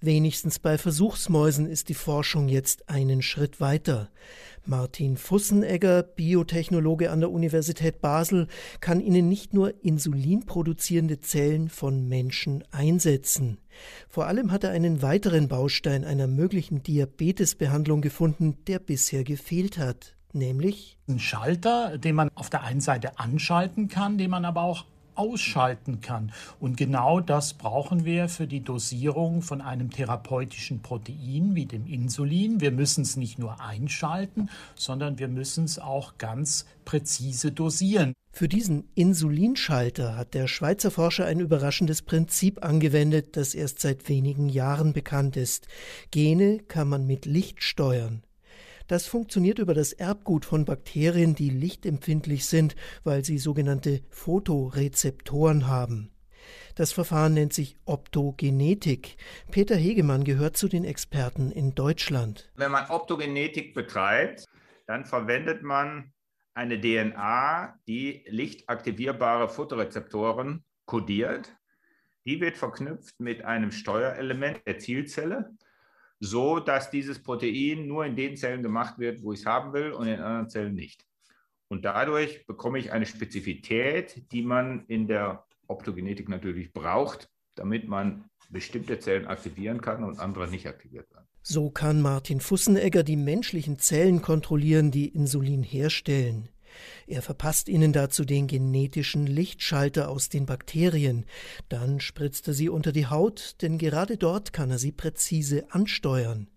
Wenigstens 0.00 0.58
bei 0.58 0.76
Versuchsmäusen 0.76 1.66
ist 1.66 1.88
die 1.88 1.94
Forschung 1.94 2.48
jetzt 2.48 2.90
einen 2.90 3.22
Schritt 3.22 3.58
weiter. 3.60 4.10
Martin 4.66 5.16
Fussenegger, 5.16 6.02
Biotechnologe 6.02 7.10
an 7.10 7.20
der 7.20 7.30
Universität 7.30 8.02
Basel, 8.02 8.48
kann 8.80 9.00
ihnen 9.00 9.30
nicht 9.30 9.54
nur 9.54 9.82
insulinproduzierende 9.82 11.20
Zellen 11.20 11.70
von 11.70 12.06
Menschen 12.06 12.64
einsetzen. 12.70 13.58
Vor 14.08 14.26
allem 14.26 14.52
hat 14.52 14.64
er 14.64 14.70
einen 14.70 15.02
weiteren 15.02 15.48
Baustein 15.48 16.04
einer 16.04 16.26
möglichen 16.26 16.82
Diabetesbehandlung 16.82 18.00
gefunden, 18.00 18.58
der 18.66 18.78
bisher 18.78 19.24
gefehlt 19.24 19.78
hat 19.78 20.14
nämlich 20.34 20.98
ein 21.08 21.18
Schalter, 21.18 21.96
den 21.96 22.16
man 22.16 22.28
auf 22.34 22.50
der 22.50 22.62
einen 22.64 22.80
Seite 22.80 23.18
anschalten 23.18 23.88
kann, 23.88 24.18
den 24.18 24.30
man 24.30 24.44
aber 24.44 24.62
auch 24.62 24.84
ausschalten 25.14 26.00
kann. 26.00 26.32
Und 26.60 26.76
genau 26.76 27.20
das 27.20 27.54
brauchen 27.54 28.04
wir 28.04 28.28
für 28.28 28.46
die 28.46 28.62
Dosierung 28.62 29.42
von 29.42 29.60
einem 29.60 29.90
therapeutischen 29.90 30.82
Protein 30.82 31.54
wie 31.54 31.66
dem 31.66 31.86
Insulin. 31.86 32.60
Wir 32.60 32.72
müssen 32.72 33.02
es 33.02 33.16
nicht 33.16 33.38
nur 33.38 33.60
einschalten, 33.60 34.50
sondern 34.74 35.18
wir 35.18 35.28
müssen 35.28 35.64
es 35.64 35.78
auch 35.78 36.18
ganz 36.18 36.66
präzise 36.84 37.52
dosieren. 37.52 38.14
Für 38.36 38.48
diesen 38.48 38.90
Insulinschalter 38.96 40.16
hat 40.16 40.34
der 40.34 40.48
Schweizer 40.48 40.90
Forscher 40.90 41.24
ein 41.24 41.38
überraschendes 41.38 42.02
Prinzip 42.02 42.64
angewendet, 42.64 43.36
das 43.36 43.54
erst 43.54 43.78
seit 43.78 44.08
wenigen 44.08 44.48
Jahren 44.48 44.92
bekannt 44.92 45.36
ist. 45.36 45.68
Gene 46.10 46.58
kann 46.58 46.88
man 46.88 47.06
mit 47.06 47.26
Licht 47.26 47.62
steuern. 47.62 48.24
Das 48.88 49.06
funktioniert 49.06 49.60
über 49.60 49.72
das 49.72 49.92
Erbgut 49.92 50.44
von 50.44 50.64
Bakterien, 50.64 51.36
die 51.36 51.48
lichtempfindlich 51.48 52.46
sind, 52.46 52.74
weil 53.04 53.24
sie 53.24 53.38
sogenannte 53.38 54.00
Photorezeptoren 54.10 55.68
haben. 55.68 56.10
Das 56.74 56.90
Verfahren 56.90 57.34
nennt 57.34 57.52
sich 57.52 57.76
Optogenetik. 57.84 59.16
Peter 59.52 59.76
Hegemann 59.76 60.24
gehört 60.24 60.56
zu 60.56 60.66
den 60.66 60.82
Experten 60.82 61.52
in 61.52 61.76
Deutschland. 61.76 62.50
Wenn 62.56 62.72
man 62.72 62.90
Optogenetik 62.90 63.74
betreibt, 63.74 64.44
dann 64.88 65.04
verwendet 65.04 65.62
man 65.62 66.12
eine 66.54 66.80
DNA, 66.80 67.78
die 67.86 68.24
lichtaktivierbare 68.28 69.48
Photorezeptoren 69.48 70.64
kodiert. 70.86 71.54
Die 72.24 72.40
wird 72.40 72.56
verknüpft 72.56 73.20
mit 73.20 73.44
einem 73.44 73.70
Steuerelement 73.70 74.66
der 74.66 74.78
Zielzelle, 74.78 75.50
so 76.20 76.60
dass 76.60 76.90
dieses 76.90 77.22
Protein 77.22 77.86
nur 77.86 78.06
in 78.06 78.16
den 78.16 78.36
Zellen 78.36 78.62
gemacht 78.62 78.98
wird, 78.98 79.22
wo 79.22 79.32
ich 79.32 79.40
es 79.40 79.46
haben 79.46 79.72
will 79.72 79.92
und 79.92 80.06
in 80.06 80.20
anderen 80.20 80.48
Zellen 80.48 80.74
nicht. 80.74 81.04
Und 81.68 81.84
dadurch 81.84 82.46
bekomme 82.46 82.78
ich 82.78 82.92
eine 82.92 83.06
Spezifität, 83.06 84.30
die 84.32 84.42
man 84.42 84.86
in 84.86 85.08
der 85.08 85.44
Optogenetik 85.66 86.28
natürlich 86.28 86.72
braucht, 86.72 87.28
damit 87.56 87.88
man 87.88 88.30
bestimmte 88.48 88.98
Zellen 88.98 89.26
aktivieren 89.26 89.80
kann 89.80 90.04
und 90.04 90.20
andere 90.20 90.48
nicht 90.48 90.66
aktiviert 90.66 91.10
werden. 91.10 91.26
So 91.46 91.68
kann 91.68 92.00
Martin 92.00 92.40
Fussenegger 92.40 93.02
die 93.02 93.16
menschlichen 93.16 93.78
Zellen 93.78 94.22
kontrollieren, 94.22 94.90
die 94.90 95.08
Insulin 95.08 95.62
herstellen. 95.62 96.48
Er 97.06 97.20
verpasst 97.20 97.68
ihnen 97.68 97.92
dazu 97.92 98.24
den 98.24 98.46
genetischen 98.46 99.26
Lichtschalter 99.26 100.08
aus 100.08 100.30
den 100.30 100.46
Bakterien. 100.46 101.26
Dann 101.68 102.00
spritzt 102.00 102.48
er 102.48 102.54
sie 102.54 102.70
unter 102.70 102.92
die 102.92 103.08
Haut, 103.08 103.56
denn 103.60 103.76
gerade 103.76 104.16
dort 104.16 104.54
kann 104.54 104.70
er 104.70 104.78
sie 104.78 104.90
präzise 104.90 105.70
ansteuern. 105.70 106.48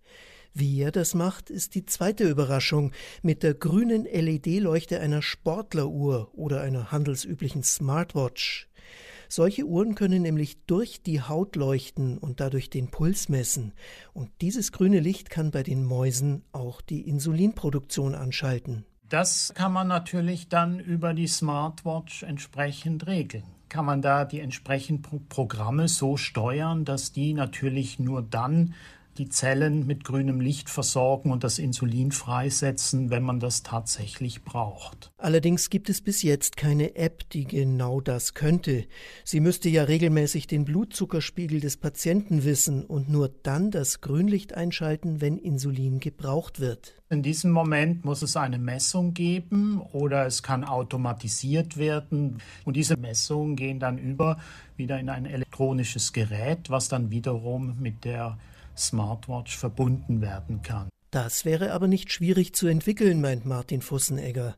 Wie 0.53 0.82
er 0.82 0.94
das 0.94 1.13
macht, 1.13 1.50
ist 1.50 1.75
die 1.75 1.86
zweite 1.86 2.24
Überraschung 2.24 2.94
mit 3.22 3.44
der 3.44 3.56
grünen 3.56 4.06
LED-Leuchte 4.06 5.01
einer 5.01 5.22
Sportleruhr 5.22 6.32
oder 6.34 6.62
einer 6.62 6.91
handelsüblichen 6.94 7.62
Smartwatch. 7.62 8.70
Solche 9.29 9.65
Uhren 9.65 9.96
können 9.96 10.22
nämlich 10.22 10.65
durch 10.65 11.01
die 11.01 11.22
Haut 11.22 11.55
leuchten 11.55 12.17
und 12.17 12.39
dadurch 12.39 12.69
den 12.69 12.89
Puls 12.89 13.29
messen. 13.29 13.74
Und 14.13 14.29
dieses 14.41 14.72
grüne 14.72 15.00
Licht 15.00 15.29
kann 15.29 15.51
bei 15.51 15.63
den 15.63 15.84
Mäusen 15.84 16.43
auch 16.51 16.81
die 16.81 17.07
Insulinproduktion 17.07 18.15
anschalten. 18.15 18.86
Das 19.10 19.53
kann 19.55 19.72
man 19.72 19.88
natürlich 19.88 20.50
dann 20.50 20.79
über 20.79 21.13
die 21.13 21.27
Smartwatch 21.27 22.24
entsprechend 22.24 23.07
regeln. 23.07 23.46
Kann 23.69 23.86
man 23.86 24.01
da 24.01 24.25
die 24.25 24.39
entsprechenden 24.39 25.27
Programme 25.27 25.88
so 25.88 26.17
steuern, 26.17 26.86
dass 26.86 27.12
die 27.12 27.34
natürlich 27.34 28.00
nur 28.00 28.22
dann 28.22 28.74
die 29.17 29.29
Zellen 29.29 29.86
mit 29.88 30.03
grünem 30.03 30.39
Licht 30.39 30.69
versorgen 30.69 31.31
und 31.31 31.43
das 31.43 31.59
Insulin 31.59 32.12
freisetzen, 32.12 33.09
wenn 33.09 33.24
man 33.24 33.39
das 33.39 33.63
tatsächlich 33.63 34.43
braucht. 34.43 35.12
Allerdings 35.17 35.69
gibt 35.69 35.89
es 35.89 36.01
bis 36.01 36.21
jetzt 36.21 36.57
keine 36.57 36.95
App, 36.95 37.29
die 37.31 37.45
genau 37.45 38.01
das 38.01 38.33
könnte. 38.33 38.86
Sie 39.24 39.39
müsste 39.39 39.69
ja 39.69 39.83
regelmäßig 39.83 40.47
den 40.47 40.65
Blutzuckerspiegel 40.65 41.59
des 41.59 41.77
Patienten 41.77 42.43
wissen 42.43 42.86
und 42.86 43.09
nur 43.09 43.29
dann 43.43 43.71
das 43.71 44.01
Grünlicht 44.01 44.53
einschalten, 44.53 45.21
wenn 45.21 45.38
Insulin 45.38 46.00
gebraucht 46.00 46.59
wird. 46.59 46.95
In 47.09 47.24
diesem 47.24 47.51
Moment 47.51 48.03
muss 48.03 48.21
es 48.21 48.36
eine 48.36 48.59
Messung 48.59 49.13
geben 49.13 49.81
oder 49.93 50.25
es 50.25 50.43
kann 50.43 50.65
automatisiert 50.65 51.77
werden. 51.77 52.41
Und 52.65 52.75
diese 52.75 52.97
Messungen 52.97 53.55
gehen 53.55 53.79
dann 53.79 53.97
über 53.97 54.38
wieder 54.75 55.00
in 55.00 55.09
ein 55.09 55.25
elektronisches 55.25 56.12
Gerät, 56.12 56.69
was 56.69 56.89
dann 56.89 57.09
wiederum 57.09 57.77
mit 57.79 58.03
der 58.03 58.38
Smartwatch 58.77 59.57
verbunden 59.57 60.22
werden 60.22 60.62
kann. 60.62 60.89
Das 61.09 61.45
wäre 61.45 61.71
aber 61.71 61.87
nicht 61.87 62.11
schwierig 62.11 62.53
zu 62.53 62.67
entwickeln, 62.67 63.21
meint 63.21 63.45
Martin 63.45 63.81
Fussenegger. 63.81 64.57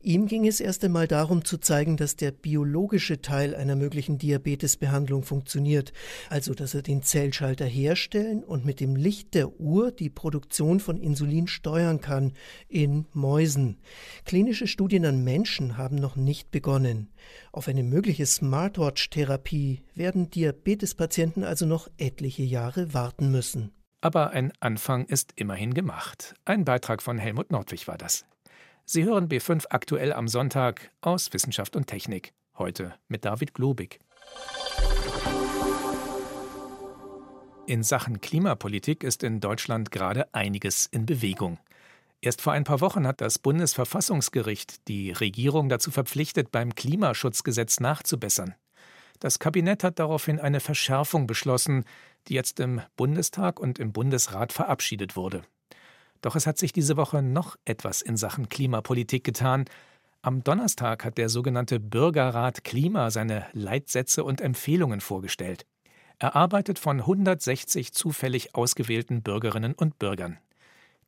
Ihm 0.00 0.28
ging 0.28 0.46
es 0.46 0.58
erst 0.58 0.82
einmal 0.82 1.06
darum 1.06 1.44
zu 1.44 1.58
zeigen, 1.58 1.98
dass 1.98 2.16
der 2.16 2.30
biologische 2.30 3.20
Teil 3.20 3.54
einer 3.54 3.76
möglichen 3.76 4.16
Diabetesbehandlung 4.16 5.24
funktioniert, 5.24 5.92
also 6.30 6.54
dass 6.54 6.72
er 6.72 6.80
den 6.80 7.02
Zellschalter 7.02 7.66
herstellen 7.66 8.42
und 8.42 8.64
mit 8.64 8.80
dem 8.80 8.96
Licht 8.96 9.34
der 9.34 9.60
Uhr 9.60 9.92
die 9.92 10.08
Produktion 10.08 10.80
von 10.80 10.96
Insulin 10.96 11.48
steuern 11.48 12.00
kann 12.00 12.32
in 12.66 13.04
Mäusen. 13.12 13.76
Klinische 14.24 14.68
Studien 14.68 15.04
an 15.04 15.22
Menschen 15.22 15.76
haben 15.76 15.96
noch 15.96 16.16
nicht 16.16 16.50
begonnen. 16.50 17.10
Auf 17.52 17.68
eine 17.68 17.82
mögliche 17.82 18.24
Smartwatch-Therapie 18.24 19.82
werden 19.94 20.30
Diabetespatienten 20.30 21.44
also 21.44 21.66
noch 21.66 21.88
etliche 21.98 22.42
Jahre 22.42 22.94
warten 22.94 23.30
müssen. 23.30 23.72
Aber 24.02 24.30
ein 24.30 24.52
Anfang 24.60 25.04
ist 25.04 25.32
immerhin 25.36 25.74
gemacht. 25.74 26.34
Ein 26.46 26.64
Beitrag 26.64 27.02
von 27.02 27.18
Helmut 27.18 27.50
Nordwig 27.50 27.86
war 27.86 27.98
das. 27.98 28.24
Sie 28.86 29.04
hören 29.04 29.28
B5 29.28 29.66
aktuell 29.68 30.12
am 30.14 30.26
Sonntag 30.26 30.90
aus 31.02 31.32
Wissenschaft 31.34 31.76
und 31.76 31.86
Technik. 31.86 32.32
Heute 32.56 32.94
mit 33.08 33.26
David 33.26 33.52
Globig. 33.52 34.00
In 37.66 37.82
Sachen 37.82 38.20
Klimapolitik 38.22 39.04
ist 39.04 39.22
in 39.22 39.38
Deutschland 39.38 39.90
gerade 39.90 40.34
einiges 40.34 40.86
in 40.86 41.04
Bewegung. 41.04 41.58
Erst 42.22 42.40
vor 42.40 42.54
ein 42.54 42.64
paar 42.64 42.80
Wochen 42.80 43.06
hat 43.06 43.20
das 43.20 43.38
Bundesverfassungsgericht 43.38 44.88
die 44.88 45.12
Regierung 45.12 45.68
dazu 45.68 45.90
verpflichtet, 45.90 46.50
beim 46.50 46.74
Klimaschutzgesetz 46.74 47.80
nachzubessern. 47.80 48.54
Das 49.20 49.38
Kabinett 49.38 49.84
hat 49.84 49.98
daraufhin 49.98 50.40
eine 50.40 50.60
Verschärfung 50.60 51.26
beschlossen, 51.26 51.84
die 52.28 52.34
jetzt 52.34 52.60
im 52.60 52.80
Bundestag 52.96 53.60
und 53.60 53.78
im 53.78 53.92
Bundesrat 53.92 54.52
verabschiedet 54.52 55.16
wurde. 55.16 55.42
Doch 56.20 56.36
es 56.36 56.46
hat 56.46 56.58
sich 56.58 56.72
diese 56.72 56.96
Woche 56.96 57.22
noch 57.22 57.56
etwas 57.64 58.02
in 58.02 58.16
Sachen 58.16 58.48
Klimapolitik 58.48 59.24
getan. 59.24 59.64
Am 60.22 60.44
Donnerstag 60.44 61.04
hat 61.04 61.16
der 61.16 61.28
sogenannte 61.28 61.80
Bürgerrat 61.80 62.62
Klima 62.62 63.10
seine 63.10 63.46
Leitsätze 63.52 64.22
und 64.22 64.40
Empfehlungen 64.40 65.00
vorgestellt. 65.00 65.64
Erarbeitet 66.18 66.78
von 66.78 67.00
160 67.00 67.92
zufällig 67.92 68.54
ausgewählten 68.54 69.22
Bürgerinnen 69.22 69.72
und 69.72 69.98
Bürgern. 69.98 70.38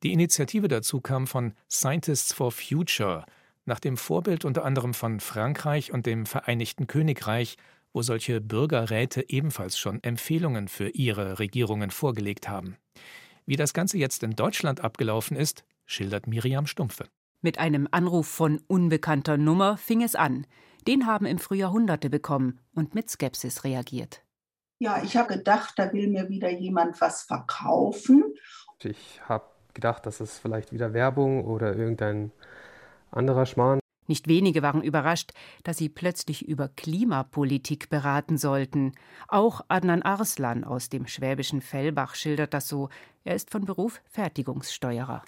Die 0.01 0.11
Initiative 0.11 0.67
dazu 0.67 0.99
kam 0.99 1.27
von 1.27 1.53
Scientists 1.69 2.33
for 2.33 2.51
Future, 2.51 3.25
nach 3.65 3.79
dem 3.79 3.95
Vorbild 3.95 4.43
unter 4.43 4.65
anderem 4.65 4.93
von 4.93 5.19
Frankreich 5.19 5.93
und 5.93 6.05
dem 6.05 6.25
Vereinigten 6.25 6.87
Königreich 6.87 7.57
wo 7.93 8.01
solche 8.01 8.41
Bürgerräte 8.41 9.29
ebenfalls 9.29 9.77
schon 9.77 10.03
Empfehlungen 10.03 10.67
für 10.67 10.89
ihre 10.89 11.39
Regierungen 11.39 11.91
vorgelegt 11.91 12.49
haben. 12.49 12.77
Wie 13.45 13.55
das 13.55 13.73
Ganze 13.73 13.97
jetzt 13.97 14.23
in 14.23 14.35
Deutschland 14.35 14.81
abgelaufen 14.81 15.37
ist, 15.37 15.63
schildert 15.85 16.27
Miriam 16.27 16.65
Stumpfe. 16.65 17.05
Mit 17.41 17.59
einem 17.59 17.87
Anruf 17.91 18.27
von 18.27 18.61
unbekannter 18.67 19.37
Nummer 19.37 19.77
fing 19.77 20.01
es 20.01 20.15
an. 20.15 20.47
Den 20.87 21.07
haben 21.07 21.25
im 21.25 21.39
Frühjahr 21.39 21.71
Hunderte 21.71 22.09
bekommen 22.09 22.59
und 22.73 22.95
mit 22.95 23.09
Skepsis 23.09 23.63
reagiert. 23.63 24.23
Ja, 24.79 25.01
ich 25.03 25.15
habe 25.15 25.37
gedacht, 25.37 25.73
da 25.77 25.91
will 25.93 26.07
mir 26.07 26.29
wieder 26.29 26.49
jemand 26.49 26.99
was 26.99 27.23
verkaufen. 27.23 28.33
Ich 28.81 29.21
habe 29.27 29.45
gedacht, 29.73 30.05
das 30.05 30.19
ist 30.19 30.39
vielleicht 30.39 30.71
wieder 30.73 30.93
Werbung 30.93 31.45
oder 31.45 31.75
irgendein 31.75 32.31
anderer 33.11 33.45
Schmarrn. 33.45 33.79
Nicht 34.07 34.27
wenige 34.27 34.61
waren 34.61 34.83
überrascht, 34.83 35.31
dass 35.63 35.77
sie 35.77 35.89
plötzlich 35.89 36.47
über 36.47 36.67
Klimapolitik 36.67 37.89
beraten 37.89 38.37
sollten. 38.37 38.93
Auch 39.27 39.61
Adnan 39.67 40.01
Arslan 40.01 40.63
aus 40.63 40.89
dem 40.89 41.07
schwäbischen 41.07 41.61
Fellbach 41.61 42.15
schildert 42.15 42.53
das 42.53 42.67
so. 42.67 42.89
Er 43.23 43.35
ist 43.35 43.51
von 43.51 43.65
Beruf 43.65 44.01
Fertigungssteuerer. 44.09 45.23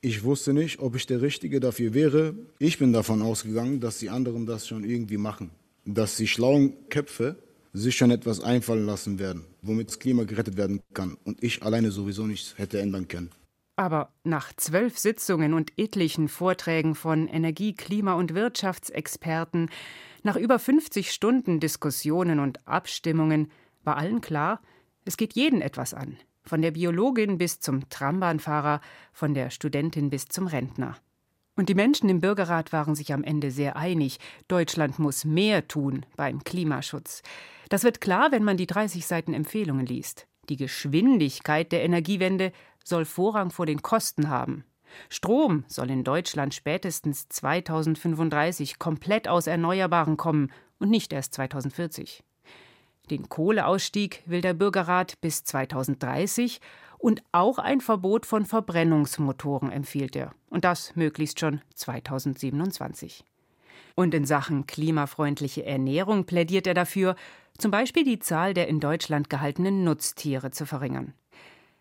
Ich 0.00 0.22
wusste 0.22 0.52
nicht, 0.52 0.78
ob 0.78 0.94
ich 0.94 1.06
der 1.06 1.22
Richtige 1.22 1.58
dafür 1.58 1.92
wäre. 1.92 2.34
Ich 2.58 2.78
bin 2.78 2.92
davon 2.92 3.20
ausgegangen, 3.20 3.80
dass 3.80 3.98
die 3.98 4.10
anderen 4.10 4.46
das 4.46 4.68
schon 4.68 4.84
irgendwie 4.84 5.16
machen. 5.16 5.50
Dass 5.84 6.16
die 6.16 6.28
schlauen 6.28 6.74
Köpfe 6.88 7.36
sich 7.72 7.96
schon 7.96 8.10
etwas 8.10 8.40
einfallen 8.40 8.86
lassen 8.86 9.18
werden, 9.18 9.44
womit 9.62 9.88
das 9.88 9.98
Klima 9.98 10.24
gerettet 10.24 10.56
werden 10.56 10.82
kann 10.94 11.16
und 11.24 11.42
ich 11.42 11.62
alleine 11.62 11.90
sowieso 11.90 12.26
nichts 12.26 12.56
hätte 12.58 12.80
ändern 12.80 13.08
können. 13.08 13.30
Aber 13.78 14.12
nach 14.24 14.52
zwölf 14.56 14.98
Sitzungen 14.98 15.54
und 15.54 15.70
etlichen 15.78 16.26
Vorträgen 16.26 16.96
von 16.96 17.28
Energie-, 17.28 17.74
Klima- 17.74 18.14
und 18.14 18.34
Wirtschaftsexperten, 18.34 19.70
nach 20.24 20.34
über 20.34 20.58
50 20.58 21.12
Stunden 21.12 21.60
Diskussionen 21.60 22.40
und 22.40 22.66
Abstimmungen 22.66 23.52
war 23.84 23.96
allen 23.96 24.20
klar, 24.20 24.60
es 25.04 25.16
geht 25.16 25.34
jeden 25.34 25.62
etwas 25.62 25.94
an. 25.94 26.16
Von 26.42 26.60
der 26.60 26.72
Biologin 26.72 27.38
bis 27.38 27.60
zum 27.60 27.88
Trambahnfahrer, 27.88 28.80
von 29.12 29.32
der 29.32 29.50
Studentin 29.50 30.10
bis 30.10 30.26
zum 30.26 30.48
Rentner. 30.48 30.96
Und 31.54 31.68
die 31.68 31.76
Menschen 31.76 32.08
im 32.08 32.20
Bürgerrat 32.20 32.72
waren 32.72 32.96
sich 32.96 33.12
am 33.12 33.22
Ende 33.22 33.52
sehr 33.52 33.76
einig. 33.76 34.18
Deutschland 34.48 34.98
muss 34.98 35.24
mehr 35.24 35.68
tun 35.68 36.04
beim 36.16 36.42
Klimaschutz. 36.42 37.22
Das 37.68 37.84
wird 37.84 38.00
klar, 38.00 38.32
wenn 38.32 38.42
man 38.42 38.56
die 38.56 38.66
30 38.66 39.06
Seiten 39.06 39.34
Empfehlungen 39.34 39.86
liest. 39.86 40.26
Die 40.48 40.56
Geschwindigkeit 40.56 41.70
der 41.70 41.84
Energiewende 41.84 42.52
soll 42.88 43.04
Vorrang 43.04 43.50
vor 43.50 43.66
den 43.66 43.82
Kosten 43.82 44.28
haben. 44.28 44.64
Strom 45.08 45.64
soll 45.68 45.90
in 45.90 46.04
Deutschland 46.04 46.54
spätestens 46.54 47.28
2035 47.28 48.78
komplett 48.78 49.28
aus 49.28 49.46
Erneuerbaren 49.46 50.16
kommen 50.16 50.50
und 50.78 50.90
nicht 50.90 51.12
erst 51.12 51.34
2040. 51.34 52.22
Den 53.10 53.28
Kohleausstieg 53.28 54.22
will 54.26 54.40
der 54.40 54.54
Bürgerrat 54.54 55.20
bis 55.20 55.44
2030 55.44 56.60
und 56.98 57.22
auch 57.32 57.58
ein 57.58 57.80
Verbot 57.80 58.26
von 58.26 58.44
Verbrennungsmotoren 58.44 59.70
empfiehlt 59.70 60.16
er. 60.16 60.32
Und 60.50 60.64
das 60.64 60.94
möglichst 60.96 61.40
schon 61.40 61.60
2027. 61.74 63.24
Und 63.94 64.14
in 64.14 64.26
Sachen 64.26 64.66
klimafreundliche 64.66 65.64
Ernährung 65.64 66.24
plädiert 66.24 66.66
er 66.66 66.74
dafür, 66.74 67.16
zum 67.56 67.70
Beispiel 67.70 68.04
die 68.04 68.18
Zahl 68.18 68.54
der 68.54 68.68
in 68.68 68.78
Deutschland 68.78 69.30
gehaltenen 69.30 69.84
Nutztiere 69.84 70.50
zu 70.50 70.66
verringern. 70.66 71.14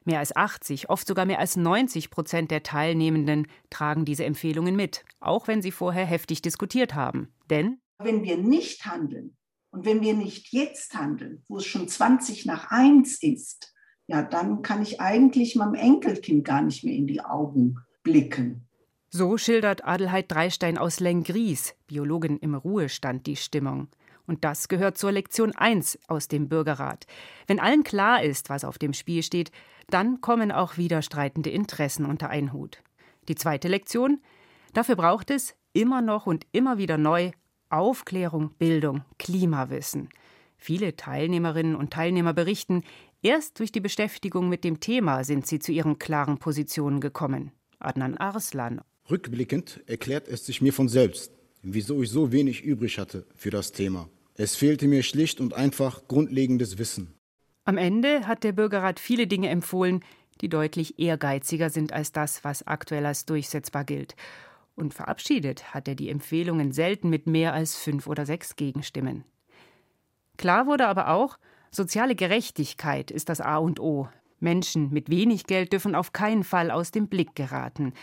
Mehr 0.08 0.20
als 0.20 0.34
80, 0.34 0.90
oft 0.90 1.06
sogar 1.06 1.26
mehr 1.26 1.40
als 1.40 1.58
90 1.58 2.12
Prozent 2.12 2.50
der 2.50 2.64
Teilnehmenden 2.64 3.46
tragen 3.70 4.06
diese 4.06 4.24
Empfehlungen 4.24 4.74
mit, 4.74 5.04
auch 5.20 5.50
wenn 5.50 5.62
sie 5.62 5.74
vorher 5.74 6.06
heftig 6.06 6.42
diskutiert 6.42 6.96
haben. 6.96 7.28
Denn 7.50 7.82
wenn 7.98 8.24
wir 8.24 8.38
nicht 8.38 8.86
handeln 8.86 9.36
und 9.70 9.86
wenn 9.86 10.00
wir 10.00 10.14
nicht 10.14 10.54
jetzt 10.54 10.94
handeln, 10.94 11.44
wo 11.50 11.58
es 11.58 11.66
schon 11.66 11.90
20 11.90 12.46
nach 12.46 12.72
1 12.72 13.22
ist, 13.22 13.74
ja, 14.08 14.22
dann 14.22 14.62
kann 14.62 14.82
ich 14.82 15.02
eigentlich 15.02 15.58
meinem 15.58 15.76
Enkelkind 15.76 16.46
gar 16.46 16.62
nicht 16.62 16.86
mehr 16.86 16.96
in 16.96 17.08
die 17.08 17.20
Augen 17.20 17.76
blicken. 18.02 18.66
So 19.10 19.38
schildert 19.38 19.84
Adelheid 19.84 20.32
Dreistein 20.32 20.78
aus 20.78 21.02
Lengries, 21.02 21.76
Biologin 21.88 22.38
im 22.38 22.56
Ruhestand, 22.56 23.28
die 23.28 23.36
Stimmung. 23.36 23.90
Und 24.28 24.44
das 24.44 24.68
gehört 24.68 24.98
zur 24.98 25.12
Lektion 25.12 25.56
1 25.56 26.00
aus 26.08 26.28
dem 26.28 26.50
Bürgerrat. 26.50 27.08
Wenn 27.48 27.60
allen 27.60 27.84
klar 27.84 28.22
ist, 28.22 28.50
was 28.50 28.66
auf 28.66 28.78
dem 28.78 28.94
Spiel 28.94 29.24
steht, 29.24 29.52
dann 29.90 30.20
kommen 30.20 30.52
auch 30.52 30.78
widerstreitende 30.78 31.50
Interessen 31.50 32.06
unter 32.06 32.30
einen 32.30 32.52
Hut. 32.52 32.84
Die 33.30 33.36
zweite 33.36 33.70
Lektion? 33.70 34.22
Dafür 34.74 34.98
braucht 34.98 35.32
es 35.32 35.56
immer 35.72 36.02
noch 36.02 36.28
und 36.28 36.46
immer 36.52 36.78
wieder 36.78 36.98
neu 36.98 37.32
Aufklärung, 37.70 38.52
Bildung, 38.60 39.04
Klimawissen. 39.18 40.10
Viele 40.58 40.96
Teilnehmerinnen 40.96 41.76
und 41.76 41.92
Teilnehmer 41.92 42.34
berichten, 42.34 42.84
erst 43.22 43.60
durch 43.60 43.72
die 43.72 43.80
Beschäftigung 43.80 44.50
mit 44.50 44.64
dem 44.64 44.80
Thema 44.80 45.24
sind 45.24 45.48
sie 45.48 45.60
zu 45.60 45.72
ihren 45.72 46.00
klaren 46.00 46.38
Positionen 46.38 47.00
gekommen. 47.00 47.52
Adnan 47.80 48.18
Arslan. 48.18 48.82
Rückblickend 49.10 49.82
erklärt 49.86 50.28
es 50.28 50.46
sich 50.46 50.62
mir 50.62 50.74
von 50.74 50.90
selbst, 50.90 51.32
wieso 51.62 52.02
ich 52.02 52.10
so 52.10 52.32
wenig 52.32 52.64
übrig 52.64 52.98
hatte 52.98 53.26
für 53.36 53.52
das 53.52 53.72
Thema. 53.72 54.10
Es 54.40 54.56
fehlte 54.56 54.88
mir 54.88 55.02
schlicht 55.02 55.42
und 55.42 55.56
einfach 55.56 56.08
grundlegendes 56.08 56.78
Wissen. 56.78 57.16
Am 57.66 57.78
Ende 57.78 58.28
hat 58.28 58.44
der 58.44 58.52
Bürgerrat 58.52 59.00
viele 59.00 59.26
Dinge 59.26 59.50
empfohlen, 59.50 60.06
die 60.42 60.48
deutlich 60.48 61.00
ehrgeiziger 61.00 61.72
sind 61.72 61.92
als 61.92 62.12
das, 62.12 62.44
was 62.44 62.66
aktuell 62.68 63.08
als 63.08 63.26
durchsetzbar 63.26 63.84
gilt. 63.84 64.16
Und 64.76 64.94
verabschiedet 64.94 65.74
hat 65.74 65.88
er 65.88 65.96
die 65.96 66.10
Empfehlungen 66.10 66.72
selten 66.72 67.10
mit 67.10 67.26
mehr 67.26 67.54
als 67.54 67.76
fünf 67.76 68.06
oder 68.06 68.28
sechs 68.28 68.56
Gegenstimmen. 68.56 69.24
Klar 70.38 70.68
wurde 70.68 70.88
aber 70.88 71.10
auch, 71.10 71.40
soziale 71.72 72.14
Gerechtigkeit 72.14 73.10
ist 73.10 73.30
das 73.30 73.42
A 73.42 73.58
und 73.58 73.80
O. 73.80 74.08
Menschen 74.40 74.94
mit 74.94 75.10
wenig 75.10 75.48
Geld 75.48 75.74
dürfen 75.74 75.96
auf 75.96 76.14
keinen 76.14 76.44
Fall 76.44 76.70
aus 76.70 76.92
dem 76.92 77.08
Blick 77.08 77.36
geraten. 77.36 77.94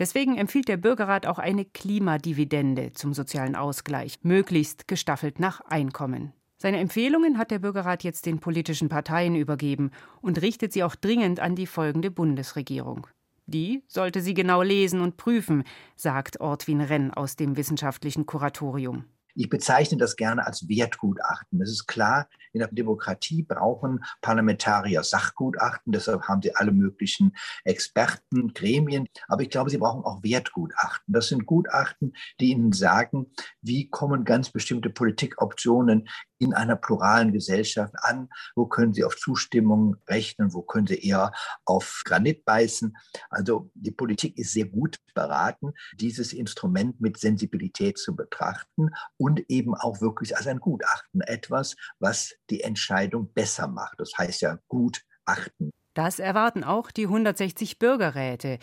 Deswegen 0.00 0.38
empfiehlt 0.38 0.66
der 0.68 0.78
Bürgerrat 0.78 1.26
auch 1.26 1.38
eine 1.38 1.66
Klimadividende 1.66 2.92
zum 2.94 3.12
sozialen 3.12 3.54
Ausgleich, 3.54 4.18
möglichst 4.22 4.88
gestaffelt 4.88 5.38
nach 5.38 5.60
Einkommen. 5.60 6.32
Seine 6.56 6.78
Empfehlungen 6.78 7.36
hat 7.36 7.50
der 7.50 7.58
Bürgerrat 7.58 8.02
jetzt 8.02 8.24
den 8.24 8.40
politischen 8.40 8.88
Parteien 8.88 9.36
übergeben 9.36 9.90
und 10.22 10.40
richtet 10.40 10.72
sie 10.72 10.84
auch 10.84 10.94
dringend 10.94 11.38
an 11.38 11.54
die 11.54 11.66
folgende 11.66 12.10
Bundesregierung. 12.10 13.06
Die 13.44 13.82
sollte 13.88 14.22
sie 14.22 14.32
genau 14.32 14.62
lesen 14.62 15.02
und 15.02 15.18
prüfen, 15.18 15.64
sagt 15.96 16.40
Ortwin 16.40 16.80
Renn 16.80 17.10
aus 17.10 17.36
dem 17.36 17.58
wissenschaftlichen 17.58 18.24
Kuratorium. 18.24 19.04
Ich 19.34 19.48
bezeichne 19.48 19.98
das 19.98 20.16
gerne 20.16 20.46
als 20.46 20.68
Wertgutachten. 20.68 21.60
Es 21.62 21.70
ist 21.70 21.86
klar, 21.86 22.28
in 22.52 22.60
der 22.60 22.68
Demokratie 22.68 23.42
brauchen 23.42 24.04
Parlamentarier 24.20 25.02
Sachgutachten, 25.02 25.92
deshalb 25.92 26.22
haben 26.22 26.42
sie 26.42 26.54
alle 26.54 26.72
möglichen 26.72 27.36
Experten, 27.64 28.52
Gremien. 28.52 29.06
Aber 29.28 29.42
ich 29.42 29.50
glaube, 29.50 29.70
sie 29.70 29.78
brauchen 29.78 30.04
auch 30.04 30.22
Wertgutachten. 30.22 31.12
Das 31.12 31.28
sind 31.28 31.46
Gutachten, 31.46 32.14
die 32.40 32.50
ihnen 32.50 32.72
sagen, 32.72 33.26
wie 33.62 33.88
kommen 33.88 34.24
ganz 34.24 34.50
bestimmte 34.50 34.90
Politikoptionen 34.90 36.08
in 36.40 36.54
einer 36.54 36.74
pluralen 36.74 37.32
Gesellschaft 37.32 37.94
an? 37.98 38.28
Wo 38.56 38.66
können 38.66 38.92
sie 38.92 39.04
auf 39.04 39.16
Zustimmung 39.16 39.96
rechnen? 40.08 40.52
Wo 40.52 40.62
können 40.62 40.86
sie 40.86 40.98
eher 40.98 41.32
auf 41.64 42.02
Granit 42.04 42.44
beißen? 42.44 42.96
Also 43.28 43.70
die 43.74 43.92
Politik 43.92 44.36
ist 44.38 44.52
sehr 44.52 44.66
gut 44.66 44.98
beraten, 45.14 45.72
dieses 45.94 46.32
Instrument 46.32 47.00
mit 47.00 47.18
Sensibilität 47.18 47.98
zu 47.98 48.16
betrachten 48.16 48.88
und 49.16 49.44
eben 49.48 49.74
auch 49.74 50.00
wirklich 50.00 50.36
als 50.36 50.46
ein 50.46 50.60
Gutachten 50.60 51.20
etwas, 51.20 51.76
was 51.98 52.34
die 52.48 52.62
Entscheidung 52.62 53.32
besser 53.32 53.68
macht. 53.68 54.00
Das 54.00 54.12
heißt 54.16 54.40
ja 54.40 54.58
Gutachten. 54.68 55.70
Das 55.94 56.20
erwarten 56.20 56.62
auch 56.62 56.90
die 56.90 57.04
160 57.04 57.78
Bürgerräte, 57.78 58.58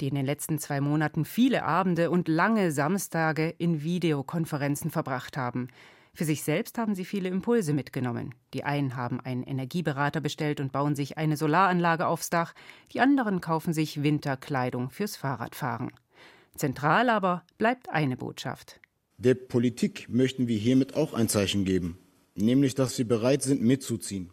die 0.00 0.08
in 0.08 0.16
den 0.16 0.26
letzten 0.26 0.58
zwei 0.58 0.80
Monaten 0.80 1.24
viele 1.24 1.62
Abende 1.62 2.10
und 2.10 2.28
lange 2.28 2.72
Samstage 2.72 3.54
in 3.56 3.82
Videokonferenzen 3.82 4.90
verbracht 4.90 5.36
haben. 5.36 5.68
Für 6.14 6.24
sich 6.24 6.42
selbst 6.42 6.76
haben 6.76 6.94
sie 6.94 7.06
viele 7.06 7.30
Impulse 7.30 7.72
mitgenommen. 7.72 8.34
Die 8.52 8.64
einen 8.64 8.96
haben 8.96 9.18
einen 9.20 9.42
Energieberater 9.44 10.20
bestellt 10.20 10.60
und 10.60 10.70
bauen 10.70 10.94
sich 10.94 11.16
eine 11.16 11.38
Solaranlage 11.38 12.06
aufs 12.06 12.28
Dach, 12.28 12.52
die 12.92 13.00
anderen 13.00 13.40
kaufen 13.40 13.72
sich 13.72 14.02
Winterkleidung 14.02 14.90
fürs 14.90 15.16
Fahrradfahren. 15.16 15.90
Zentral 16.54 17.08
aber 17.08 17.44
bleibt 17.56 17.88
eine 17.88 18.18
Botschaft. 18.18 18.78
Der 19.16 19.34
Politik 19.34 20.06
möchten 20.10 20.48
wir 20.48 20.58
hiermit 20.58 20.94
auch 20.96 21.14
ein 21.14 21.28
Zeichen 21.28 21.64
geben, 21.64 21.98
nämlich 22.34 22.74
dass 22.74 22.98
wir 22.98 23.08
bereit 23.08 23.42
sind 23.42 23.62
mitzuziehen, 23.62 24.30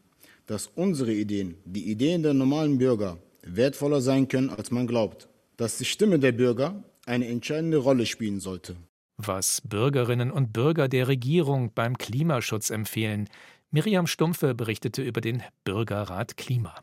dass 0.47 0.67
unsere 0.67 1.13
Ideen, 1.13 1.55
die 1.63 1.89
Ideen 1.89 2.23
der 2.23 2.33
normalen 2.33 2.77
Bürger, 2.77 3.19
wertvoller 3.43 4.01
sein 4.01 4.27
können, 4.27 4.49
als 4.49 4.69
man 4.71 4.85
glaubt, 4.85 5.29
dass 5.55 5.77
die 5.77 5.85
Stimme 5.85 6.19
der 6.19 6.33
Bürger 6.33 6.83
eine 7.05 7.27
entscheidende 7.27 7.77
Rolle 7.77 8.05
spielen 8.05 8.41
sollte 8.41 8.75
was 9.21 9.61
Bürgerinnen 9.65 10.31
und 10.31 10.53
Bürger 10.53 10.87
der 10.87 11.09
Regierung 11.09 11.73
beim 11.73 11.97
Klimaschutz 11.97 12.69
empfehlen. 12.69 13.27
Miriam 13.69 14.07
Stumpfe 14.07 14.55
berichtete 14.55 15.01
über 15.01 15.19
den 15.19 15.43
Bürgerrat 15.65 16.37
Klima. 16.37 16.75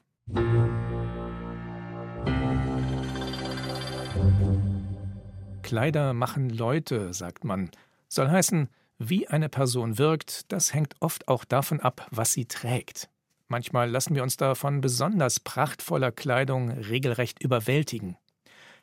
Kleider 5.62 6.12
machen 6.12 6.50
Leute, 6.50 7.12
sagt 7.14 7.44
man. 7.44 7.70
Soll 8.08 8.28
heißen, 8.28 8.68
wie 8.98 9.26
eine 9.28 9.48
Person 9.48 9.98
wirkt, 9.98 10.52
das 10.52 10.74
hängt 10.74 10.94
oft 11.00 11.28
auch 11.28 11.44
davon 11.44 11.80
ab, 11.80 12.06
was 12.10 12.32
sie 12.32 12.44
trägt. 12.44 13.08
Manchmal 13.48 13.90
lassen 13.90 14.14
wir 14.14 14.22
uns 14.22 14.36
da 14.36 14.54
von 14.54 14.80
besonders 14.80 15.40
prachtvoller 15.40 16.12
Kleidung 16.12 16.70
regelrecht 16.70 17.42
überwältigen. 17.42 18.16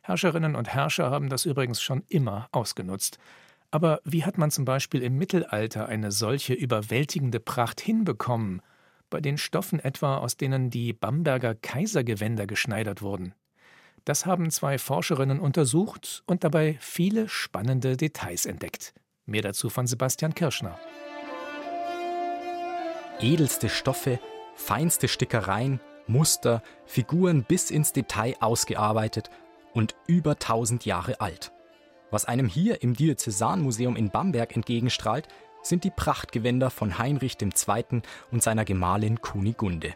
Herrscherinnen 0.02 0.56
und 0.56 0.70
Herrscher 0.70 1.12
haben 1.12 1.30
das 1.30 1.46
übrigens 1.46 1.82
schon 1.82 2.04
immer 2.10 2.50
ausgenutzt. 2.52 3.20
Aber 3.74 4.02
wie 4.04 4.24
hat 4.24 4.38
man 4.38 4.52
zum 4.52 4.66
Beispiel 4.66 5.02
im 5.02 5.18
Mittelalter 5.18 5.88
eine 5.88 6.12
solche 6.12 6.54
überwältigende 6.54 7.40
Pracht 7.40 7.82
hinbekommen, 7.82 8.62
bei 9.10 9.20
den 9.20 9.40
Stoffen 9.40 9.80
etwa, 9.80 10.18
aus 10.18 10.38
denen 10.38 10.70
die 10.70 10.94
Bamberger 10.94 11.56
Kaisergewänder 11.56 12.46
geschneidert 12.46 13.02
wurden? 13.02 13.34
Das 14.06 14.28
haben 14.28 14.52
zwei 14.52 14.78
Forscherinnen 14.78 15.40
untersucht 15.40 16.22
und 16.28 16.44
dabei 16.44 16.78
viele 16.82 17.28
spannende 17.28 17.98
Details 17.98 18.46
entdeckt. 18.46 18.94
Mehr 19.26 19.42
dazu 19.42 19.72
von 19.72 19.88
Sebastian 19.88 20.36
Kirschner. 20.36 20.78
Edelste 23.22 23.70
Stoffe, 23.70 24.20
feinste 24.54 25.08
Stickereien, 25.08 25.80
Muster, 26.06 26.62
Figuren 26.86 27.44
bis 27.44 27.72
ins 27.72 27.92
Detail 27.92 28.36
ausgearbeitet 28.40 29.32
und 29.74 29.96
über 30.06 30.38
tausend 30.38 30.86
Jahre 30.86 31.20
alt. 31.22 31.52
Was 32.14 32.26
einem 32.26 32.48
hier 32.48 32.84
im 32.84 32.94
Diözesanmuseum 32.94 33.96
in 33.96 34.12
Bamberg 34.12 34.56
entgegenstrahlt, 34.56 35.28
sind 35.64 35.84
die 35.84 35.90
Prachtgewänder 35.90 36.70
von 36.70 37.00
Heinrich 37.00 37.38
II. 37.42 38.04
und 38.30 38.44
seiner 38.44 38.66
Gemahlin 38.66 39.20
Kunigunde. 39.20 39.96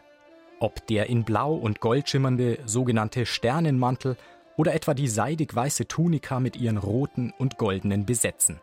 Ob 0.58 0.84
der 0.88 1.08
in 1.08 1.22
Blau 1.22 1.54
und 1.54 1.78
Gold 1.78 2.08
schimmernde 2.08 2.58
sogenannte 2.66 3.24
Sternenmantel 3.24 4.16
oder 4.56 4.74
etwa 4.74 4.94
die 4.94 5.06
seidig 5.06 5.54
weiße 5.54 5.86
Tunika 5.86 6.40
mit 6.40 6.56
ihren 6.56 6.78
roten 6.78 7.32
und 7.38 7.56
goldenen 7.56 8.04
Besetzen. 8.04 8.58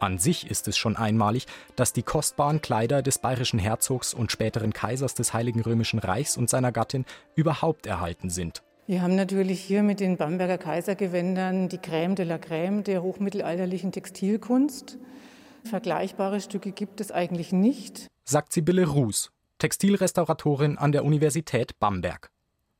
An 0.00 0.18
sich 0.18 0.50
ist 0.50 0.66
es 0.66 0.76
schon 0.76 0.96
einmalig, 0.96 1.46
dass 1.76 1.92
die 1.92 2.02
kostbaren 2.02 2.60
Kleider 2.60 3.02
des 3.02 3.18
bayerischen 3.18 3.60
Herzogs 3.60 4.12
und 4.14 4.32
späteren 4.32 4.72
Kaisers 4.72 5.14
des 5.14 5.32
Heiligen 5.32 5.60
Römischen 5.60 6.00
Reichs 6.00 6.36
und 6.36 6.50
seiner 6.50 6.72
Gattin 6.72 7.04
überhaupt 7.36 7.86
erhalten 7.86 8.30
sind. 8.30 8.64
Wir 8.90 9.02
haben 9.02 9.14
natürlich 9.14 9.60
hier 9.60 9.84
mit 9.84 10.00
den 10.00 10.16
Bamberger 10.16 10.58
Kaisergewändern 10.58 11.68
die 11.68 11.78
Crème 11.78 12.16
de 12.16 12.26
la 12.26 12.38
Crème 12.38 12.82
der 12.82 13.04
hochmittelalterlichen 13.04 13.92
Textilkunst. 13.92 14.98
Vergleichbare 15.62 16.40
Stücke 16.40 16.72
gibt 16.72 17.00
es 17.00 17.12
eigentlich 17.12 17.52
nicht, 17.52 18.08
sagt 18.24 18.52
Sibylle 18.52 18.88
Ruß, 18.88 19.30
Textilrestauratorin 19.58 20.76
an 20.76 20.90
der 20.90 21.04
Universität 21.04 21.78
Bamberg. 21.78 22.32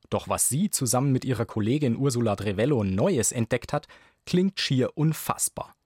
Doch 0.09 0.29
was 0.29 0.49
sie 0.49 0.69
zusammen 0.69 1.13
mit 1.13 1.25
ihrer 1.25 1.47
Kollegin 1.47 1.97
Ursula 1.97 2.35
Drevello 2.35 2.83
Neues 2.83 3.31
entdeckt 3.31 3.73
hat, 3.73 3.87
klingt 4.27 4.59
schier 4.59 4.91
unfassbar. 4.97 5.77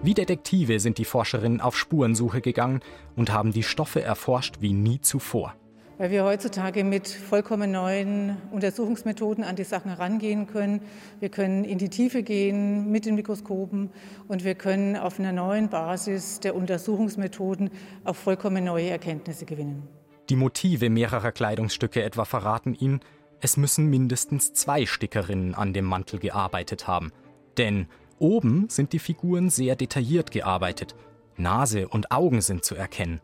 Wie 0.00 0.14
Detektive 0.14 0.78
sind 0.78 0.98
die 0.98 1.04
Forscherinnen 1.04 1.60
auf 1.60 1.76
Spurensuche 1.76 2.40
gegangen 2.40 2.82
und 3.16 3.32
haben 3.32 3.50
die 3.50 3.64
Stoffe 3.64 4.00
erforscht 4.00 4.60
wie 4.60 4.74
nie 4.74 5.00
zuvor. 5.00 5.56
Weil 5.98 6.10
wir 6.10 6.24
heutzutage 6.24 6.84
mit 6.84 7.08
vollkommen 7.08 7.72
neuen 7.72 8.36
Untersuchungsmethoden 8.50 9.44
an 9.44 9.56
die 9.56 9.64
Sachen 9.64 9.90
herangehen 9.90 10.46
können. 10.46 10.80
Wir 11.20 11.28
können 11.28 11.64
in 11.64 11.78
die 11.78 11.88
Tiefe 11.88 12.22
gehen 12.22 12.90
mit 12.90 13.06
den 13.06 13.14
Mikroskopen 13.14 13.90
und 14.28 14.44
wir 14.44 14.54
können 14.54 14.96
auf 14.96 15.18
einer 15.18 15.32
neuen 15.32 15.68
Basis 15.68 16.40
der 16.40 16.54
Untersuchungsmethoden 16.54 17.70
auf 18.04 18.16
vollkommen 18.16 18.64
neue 18.64 18.90
Erkenntnisse 18.90 19.44
gewinnen. 19.44 19.86
Die 20.30 20.36
Motive 20.36 20.88
mehrerer 20.90 21.32
Kleidungsstücke 21.32 22.02
etwa 22.02 22.24
verraten 22.24 22.74
Ihnen, 22.74 23.00
es 23.40 23.56
müssen 23.58 23.90
mindestens 23.90 24.54
zwei 24.54 24.86
Stickerinnen 24.86 25.54
an 25.54 25.74
dem 25.74 25.84
Mantel 25.84 26.18
gearbeitet 26.18 26.88
haben. 26.88 27.12
Denn 27.58 27.88
oben 28.18 28.68
sind 28.70 28.94
die 28.94 28.98
Figuren 28.98 29.50
sehr 29.50 29.76
detailliert 29.76 30.30
gearbeitet. 30.30 30.94
Nase 31.36 31.88
und 31.88 32.10
Augen 32.10 32.40
sind 32.40 32.64
zu 32.64 32.74
erkennen. 32.74 33.20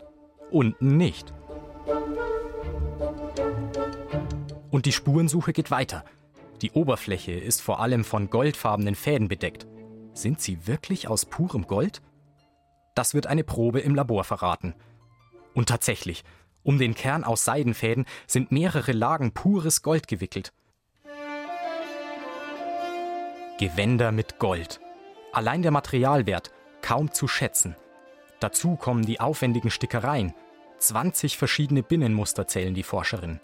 Unten 0.50 0.98
nicht. 0.98 1.32
Und 4.70 4.86
die 4.86 4.92
Spurensuche 4.92 5.52
geht 5.52 5.70
weiter. 5.70 6.04
Die 6.62 6.70
Oberfläche 6.72 7.32
ist 7.32 7.62
vor 7.62 7.80
allem 7.80 8.04
von 8.04 8.30
goldfarbenen 8.30 8.94
Fäden 8.94 9.28
bedeckt. 9.28 9.66
Sind 10.12 10.40
sie 10.40 10.66
wirklich 10.66 11.08
aus 11.08 11.24
purem 11.24 11.66
Gold? 11.66 12.02
Das 12.94 13.14
wird 13.14 13.26
eine 13.26 13.44
Probe 13.44 13.80
im 13.80 13.94
Labor 13.94 14.24
verraten. 14.24 14.74
Und 15.54 15.68
tatsächlich, 15.68 16.24
um 16.62 16.78
den 16.78 16.94
Kern 16.94 17.24
aus 17.24 17.44
Seidenfäden 17.44 18.04
sind 18.26 18.52
mehrere 18.52 18.92
Lagen 18.92 19.32
pures 19.32 19.82
Gold 19.82 20.06
gewickelt. 20.06 20.52
Gewänder 23.58 24.12
mit 24.12 24.38
Gold. 24.38 24.80
Allein 25.32 25.62
der 25.62 25.70
Materialwert 25.70 26.50
kaum 26.82 27.12
zu 27.12 27.28
schätzen. 27.28 27.76
Dazu 28.40 28.76
kommen 28.76 29.04
die 29.04 29.20
aufwendigen 29.20 29.70
Stickereien. 29.70 30.34
20 30.78 31.36
verschiedene 31.36 31.82
Binnenmuster 31.82 32.46
zählen 32.46 32.74
die 32.74 32.82
Forscherin. 32.82 33.40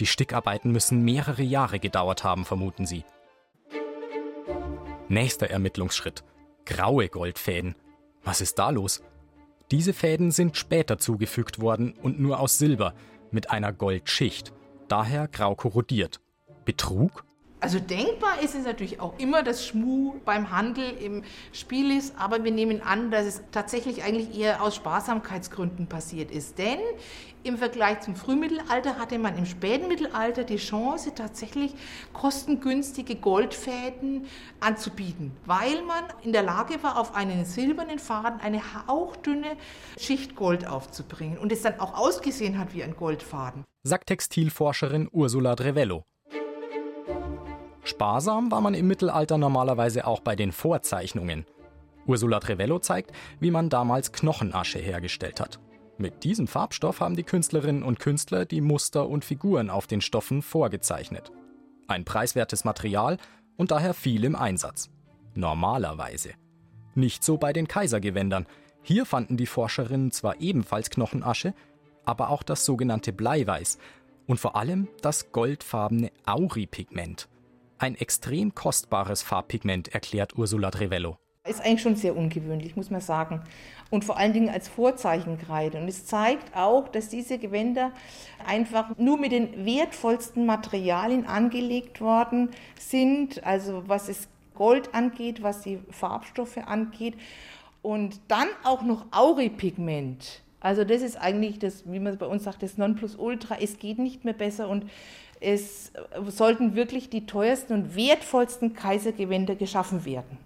Die 0.00 0.06
Stickarbeiten 0.06 0.72
müssen 0.72 1.04
mehrere 1.04 1.42
Jahre 1.42 1.78
gedauert 1.78 2.24
haben, 2.24 2.44
vermuten 2.44 2.86
sie. 2.86 3.04
Nächster 5.08 5.48
Ermittlungsschritt. 5.48 6.24
Graue 6.64 7.08
Goldfäden. 7.08 7.74
Was 8.22 8.40
ist 8.40 8.58
da 8.58 8.70
los? 8.70 9.02
Diese 9.70 9.92
Fäden 9.92 10.30
sind 10.30 10.56
später 10.56 10.98
zugefügt 10.98 11.60
worden 11.60 11.94
und 12.02 12.20
nur 12.20 12.40
aus 12.40 12.58
Silber 12.58 12.94
mit 13.30 13.50
einer 13.50 13.72
Goldschicht, 13.72 14.52
daher 14.88 15.28
grau 15.28 15.54
korrodiert. 15.54 16.20
Betrug? 16.64 17.23
Also 17.64 17.80
denkbar 17.80 18.42
ist 18.42 18.54
es 18.54 18.66
natürlich 18.66 19.00
auch 19.00 19.18
immer, 19.18 19.42
dass 19.42 19.66
Schmu 19.66 20.16
beim 20.26 20.50
Handel 20.50 20.84
im 21.00 21.22
Spiel 21.50 21.96
ist, 21.96 22.14
aber 22.18 22.44
wir 22.44 22.50
nehmen 22.50 22.82
an, 22.82 23.10
dass 23.10 23.24
es 23.24 23.42
tatsächlich 23.52 24.02
eigentlich 24.02 24.38
eher 24.38 24.62
aus 24.62 24.76
Sparsamkeitsgründen 24.76 25.86
passiert 25.86 26.30
ist. 26.30 26.58
Denn 26.58 26.78
im 27.42 27.56
Vergleich 27.56 28.02
zum 28.02 28.16
Frühmittelalter 28.16 28.98
hatte 28.98 29.18
man 29.18 29.38
im 29.38 29.46
späten 29.46 29.88
Mittelalter 29.88 30.44
die 30.44 30.58
Chance, 30.58 31.14
tatsächlich 31.14 31.72
kostengünstige 32.12 33.16
Goldfäden 33.16 34.26
anzubieten, 34.60 35.32
weil 35.46 35.80
man 35.86 36.04
in 36.22 36.34
der 36.34 36.42
Lage 36.42 36.82
war, 36.82 36.98
auf 37.00 37.14
einen 37.14 37.46
silbernen 37.46 37.98
Faden 37.98 38.40
eine 38.40 38.60
hauchdünne 38.86 39.56
Schicht 39.98 40.36
Gold 40.36 40.66
aufzubringen 40.66 41.38
und 41.38 41.50
es 41.50 41.62
dann 41.62 41.80
auch 41.80 41.96
ausgesehen 41.96 42.58
hat 42.58 42.74
wie 42.74 42.84
ein 42.84 42.94
Goldfaden. 42.94 43.64
Sagt 43.84 44.08
Textilforscherin 44.08 45.08
Ursula 45.10 45.56
Drevello. 45.56 46.04
Sparsam 47.84 48.50
war 48.50 48.60
man 48.60 48.74
im 48.74 48.88
Mittelalter 48.88 49.38
normalerweise 49.38 50.06
auch 50.06 50.20
bei 50.20 50.36
den 50.36 50.52
Vorzeichnungen. 50.52 51.44
Ursula 52.06 52.40
Trevello 52.40 52.78
zeigt, 52.78 53.12
wie 53.40 53.50
man 53.50 53.68
damals 53.68 54.12
Knochenasche 54.12 54.78
hergestellt 54.78 55.40
hat. 55.40 55.60
Mit 55.96 56.24
diesem 56.24 56.48
Farbstoff 56.48 57.00
haben 57.00 57.14
die 57.14 57.22
Künstlerinnen 57.22 57.82
und 57.82 58.00
Künstler 58.00 58.46
die 58.46 58.60
Muster 58.60 59.08
und 59.08 59.24
Figuren 59.24 59.70
auf 59.70 59.86
den 59.86 60.00
Stoffen 60.00 60.42
vorgezeichnet. 60.42 61.30
Ein 61.86 62.04
preiswertes 62.04 62.64
Material 62.64 63.18
und 63.56 63.70
daher 63.70 63.94
viel 63.94 64.24
im 64.24 64.34
Einsatz. 64.34 64.90
Normalerweise. 65.34 66.30
Nicht 66.94 67.22
so 67.22 67.36
bei 67.36 67.52
den 67.52 67.68
Kaisergewändern. 67.68 68.46
Hier 68.82 69.06
fanden 69.06 69.36
die 69.36 69.46
Forscherinnen 69.46 70.10
zwar 70.10 70.40
ebenfalls 70.40 70.90
Knochenasche, 70.90 71.54
aber 72.04 72.30
auch 72.30 72.42
das 72.42 72.64
sogenannte 72.64 73.12
Bleiweiß 73.12 73.78
und 74.26 74.40
vor 74.40 74.56
allem 74.56 74.88
das 75.02 75.32
goldfarbene 75.32 76.10
Auripigment. 76.24 77.28
Ein 77.84 77.96
extrem 77.96 78.54
kostbares 78.54 79.22
Farbpigment, 79.22 79.92
erklärt 79.94 80.38
Ursula 80.38 80.70
Trevello. 80.70 81.18
Ist 81.46 81.60
eigentlich 81.60 81.82
schon 81.82 81.96
sehr 81.96 82.16
ungewöhnlich, 82.16 82.76
muss 82.76 82.88
man 82.88 83.02
sagen. 83.02 83.42
Und 83.90 84.06
vor 84.06 84.16
allen 84.16 84.32
Dingen 84.32 84.48
als 84.48 84.68
Vorzeichenkreide. 84.68 85.76
Und 85.76 85.86
es 85.86 86.06
zeigt 86.06 86.56
auch, 86.56 86.88
dass 86.88 87.10
diese 87.10 87.36
Gewänder 87.36 87.92
einfach 88.46 88.96
nur 88.96 89.18
mit 89.18 89.32
den 89.32 89.66
wertvollsten 89.66 90.46
Materialien 90.46 91.26
angelegt 91.26 92.00
worden 92.00 92.48
sind. 92.78 93.44
Also 93.44 93.82
was 93.86 94.08
es 94.08 94.28
Gold 94.54 94.94
angeht, 94.94 95.42
was 95.42 95.60
die 95.60 95.78
Farbstoffe 95.90 96.56
angeht. 96.56 97.18
Und 97.82 98.18
dann 98.28 98.48
auch 98.62 98.80
noch 98.80 99.04
Auripigment. 99.10 100.40
Also 100.58 100.84
das 100.84 101.02
ist 101.02 101.16
eigentlich 101.16 101.58
das, 101.58 101.82
wie 101.84 102.00
man 102.00 102.16
bei 102.16 102.24
uns 102.24 102.44
sagt, 102.44 102.62
das 102.62 102.78
Nonplusultra. 102.78 103.58
Es 103.60 103.78
geht 103.78 103.98
nicht 103.98 104.24
mehr 104.24 104.32
besser 104.32 104.70
und 104.70 104.86
es 105.40 105.92
sollten 106.28 106.74
wirklich 106.74 107.10
die 107.10 107.26
teuersten 107.26 107.74
und 107.74 107.96
wertvollsten 107.96 108.74
Kaisergewänder 108.74 109.54
geschaffen 109.54 110.04
werden. 110.04 110.38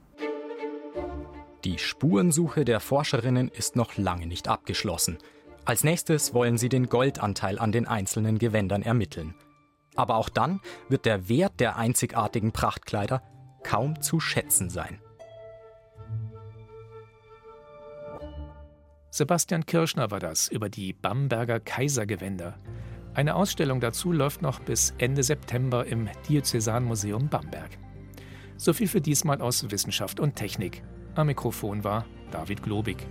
Die 1.65 1.79
Spurensuche 1.79 2.65
der 2.65 2.81
Forscherinnen 2.81 3.49
ist 3.49 3.77
noch 3.77 3.97
lange 3.97 4.27
nicht 4.27 4.49
abgeschlossen. 4.49 5.19
Als 5.65 5.85
nächstes 5.85 6.33
wollen 6.33 6.57
sie 6.57 6.69
den 6.69 6.89
Goldanteil 6.89 7.59
an 7.59 7.73
den 7.73 7.87
einzelnen 7.87 8.39
Gewändern 8.39 8.83
ermitteln. 8.83 9.35
Aber 9.97 10.17
auch 10.17 10.29
dann 10.29 10.61
wird 10.89 11.05
der 11.05 11.29
Wert 11.29 11.61
der 11.61 11.77
einzigartigen 11.77 12.53
Prachtkleider 12.53 13.23
kaum 13.65 14.01
zu 14.01 14.21
schätzen 14.21 14.71
sein. 14.71 15.01
Sebastian 19.11 19.67
Kirschner 19.67 20.11
war 20.11 20.21
das 20.21 20.49
über 20.49 20.69
die 20.69 20.93
Bamberger 20.93 21.59
Kaisergewänder. 21.59 22.57
Eine 23.19 23.35
Ausstellung 23.35 23.81
dazu 23.81 24.13
läuft 24.13 24.43
noch 24.43 24.61
bis 24.61 24.95
Ende 24.99 25.25
September 25.25 25.85
im 25.85 26.09
Diözesanmuseum 26.29 27.29
Bamberg. 27.29 27.77
So 28.57 28.73
viel 28.73 28.87
für 28.87 29.01
diesmal 29.01 29.41
aus 29.41 29.69
Wissenschaft 29.73 30.21
und 30.21 30.37
Technik. 30.37 30.85
Am 31.17 31.27
Mikrofon 31.27 31.83
war 31.83 32.07
David 32.31 32.63
Globig. 32.63 33.05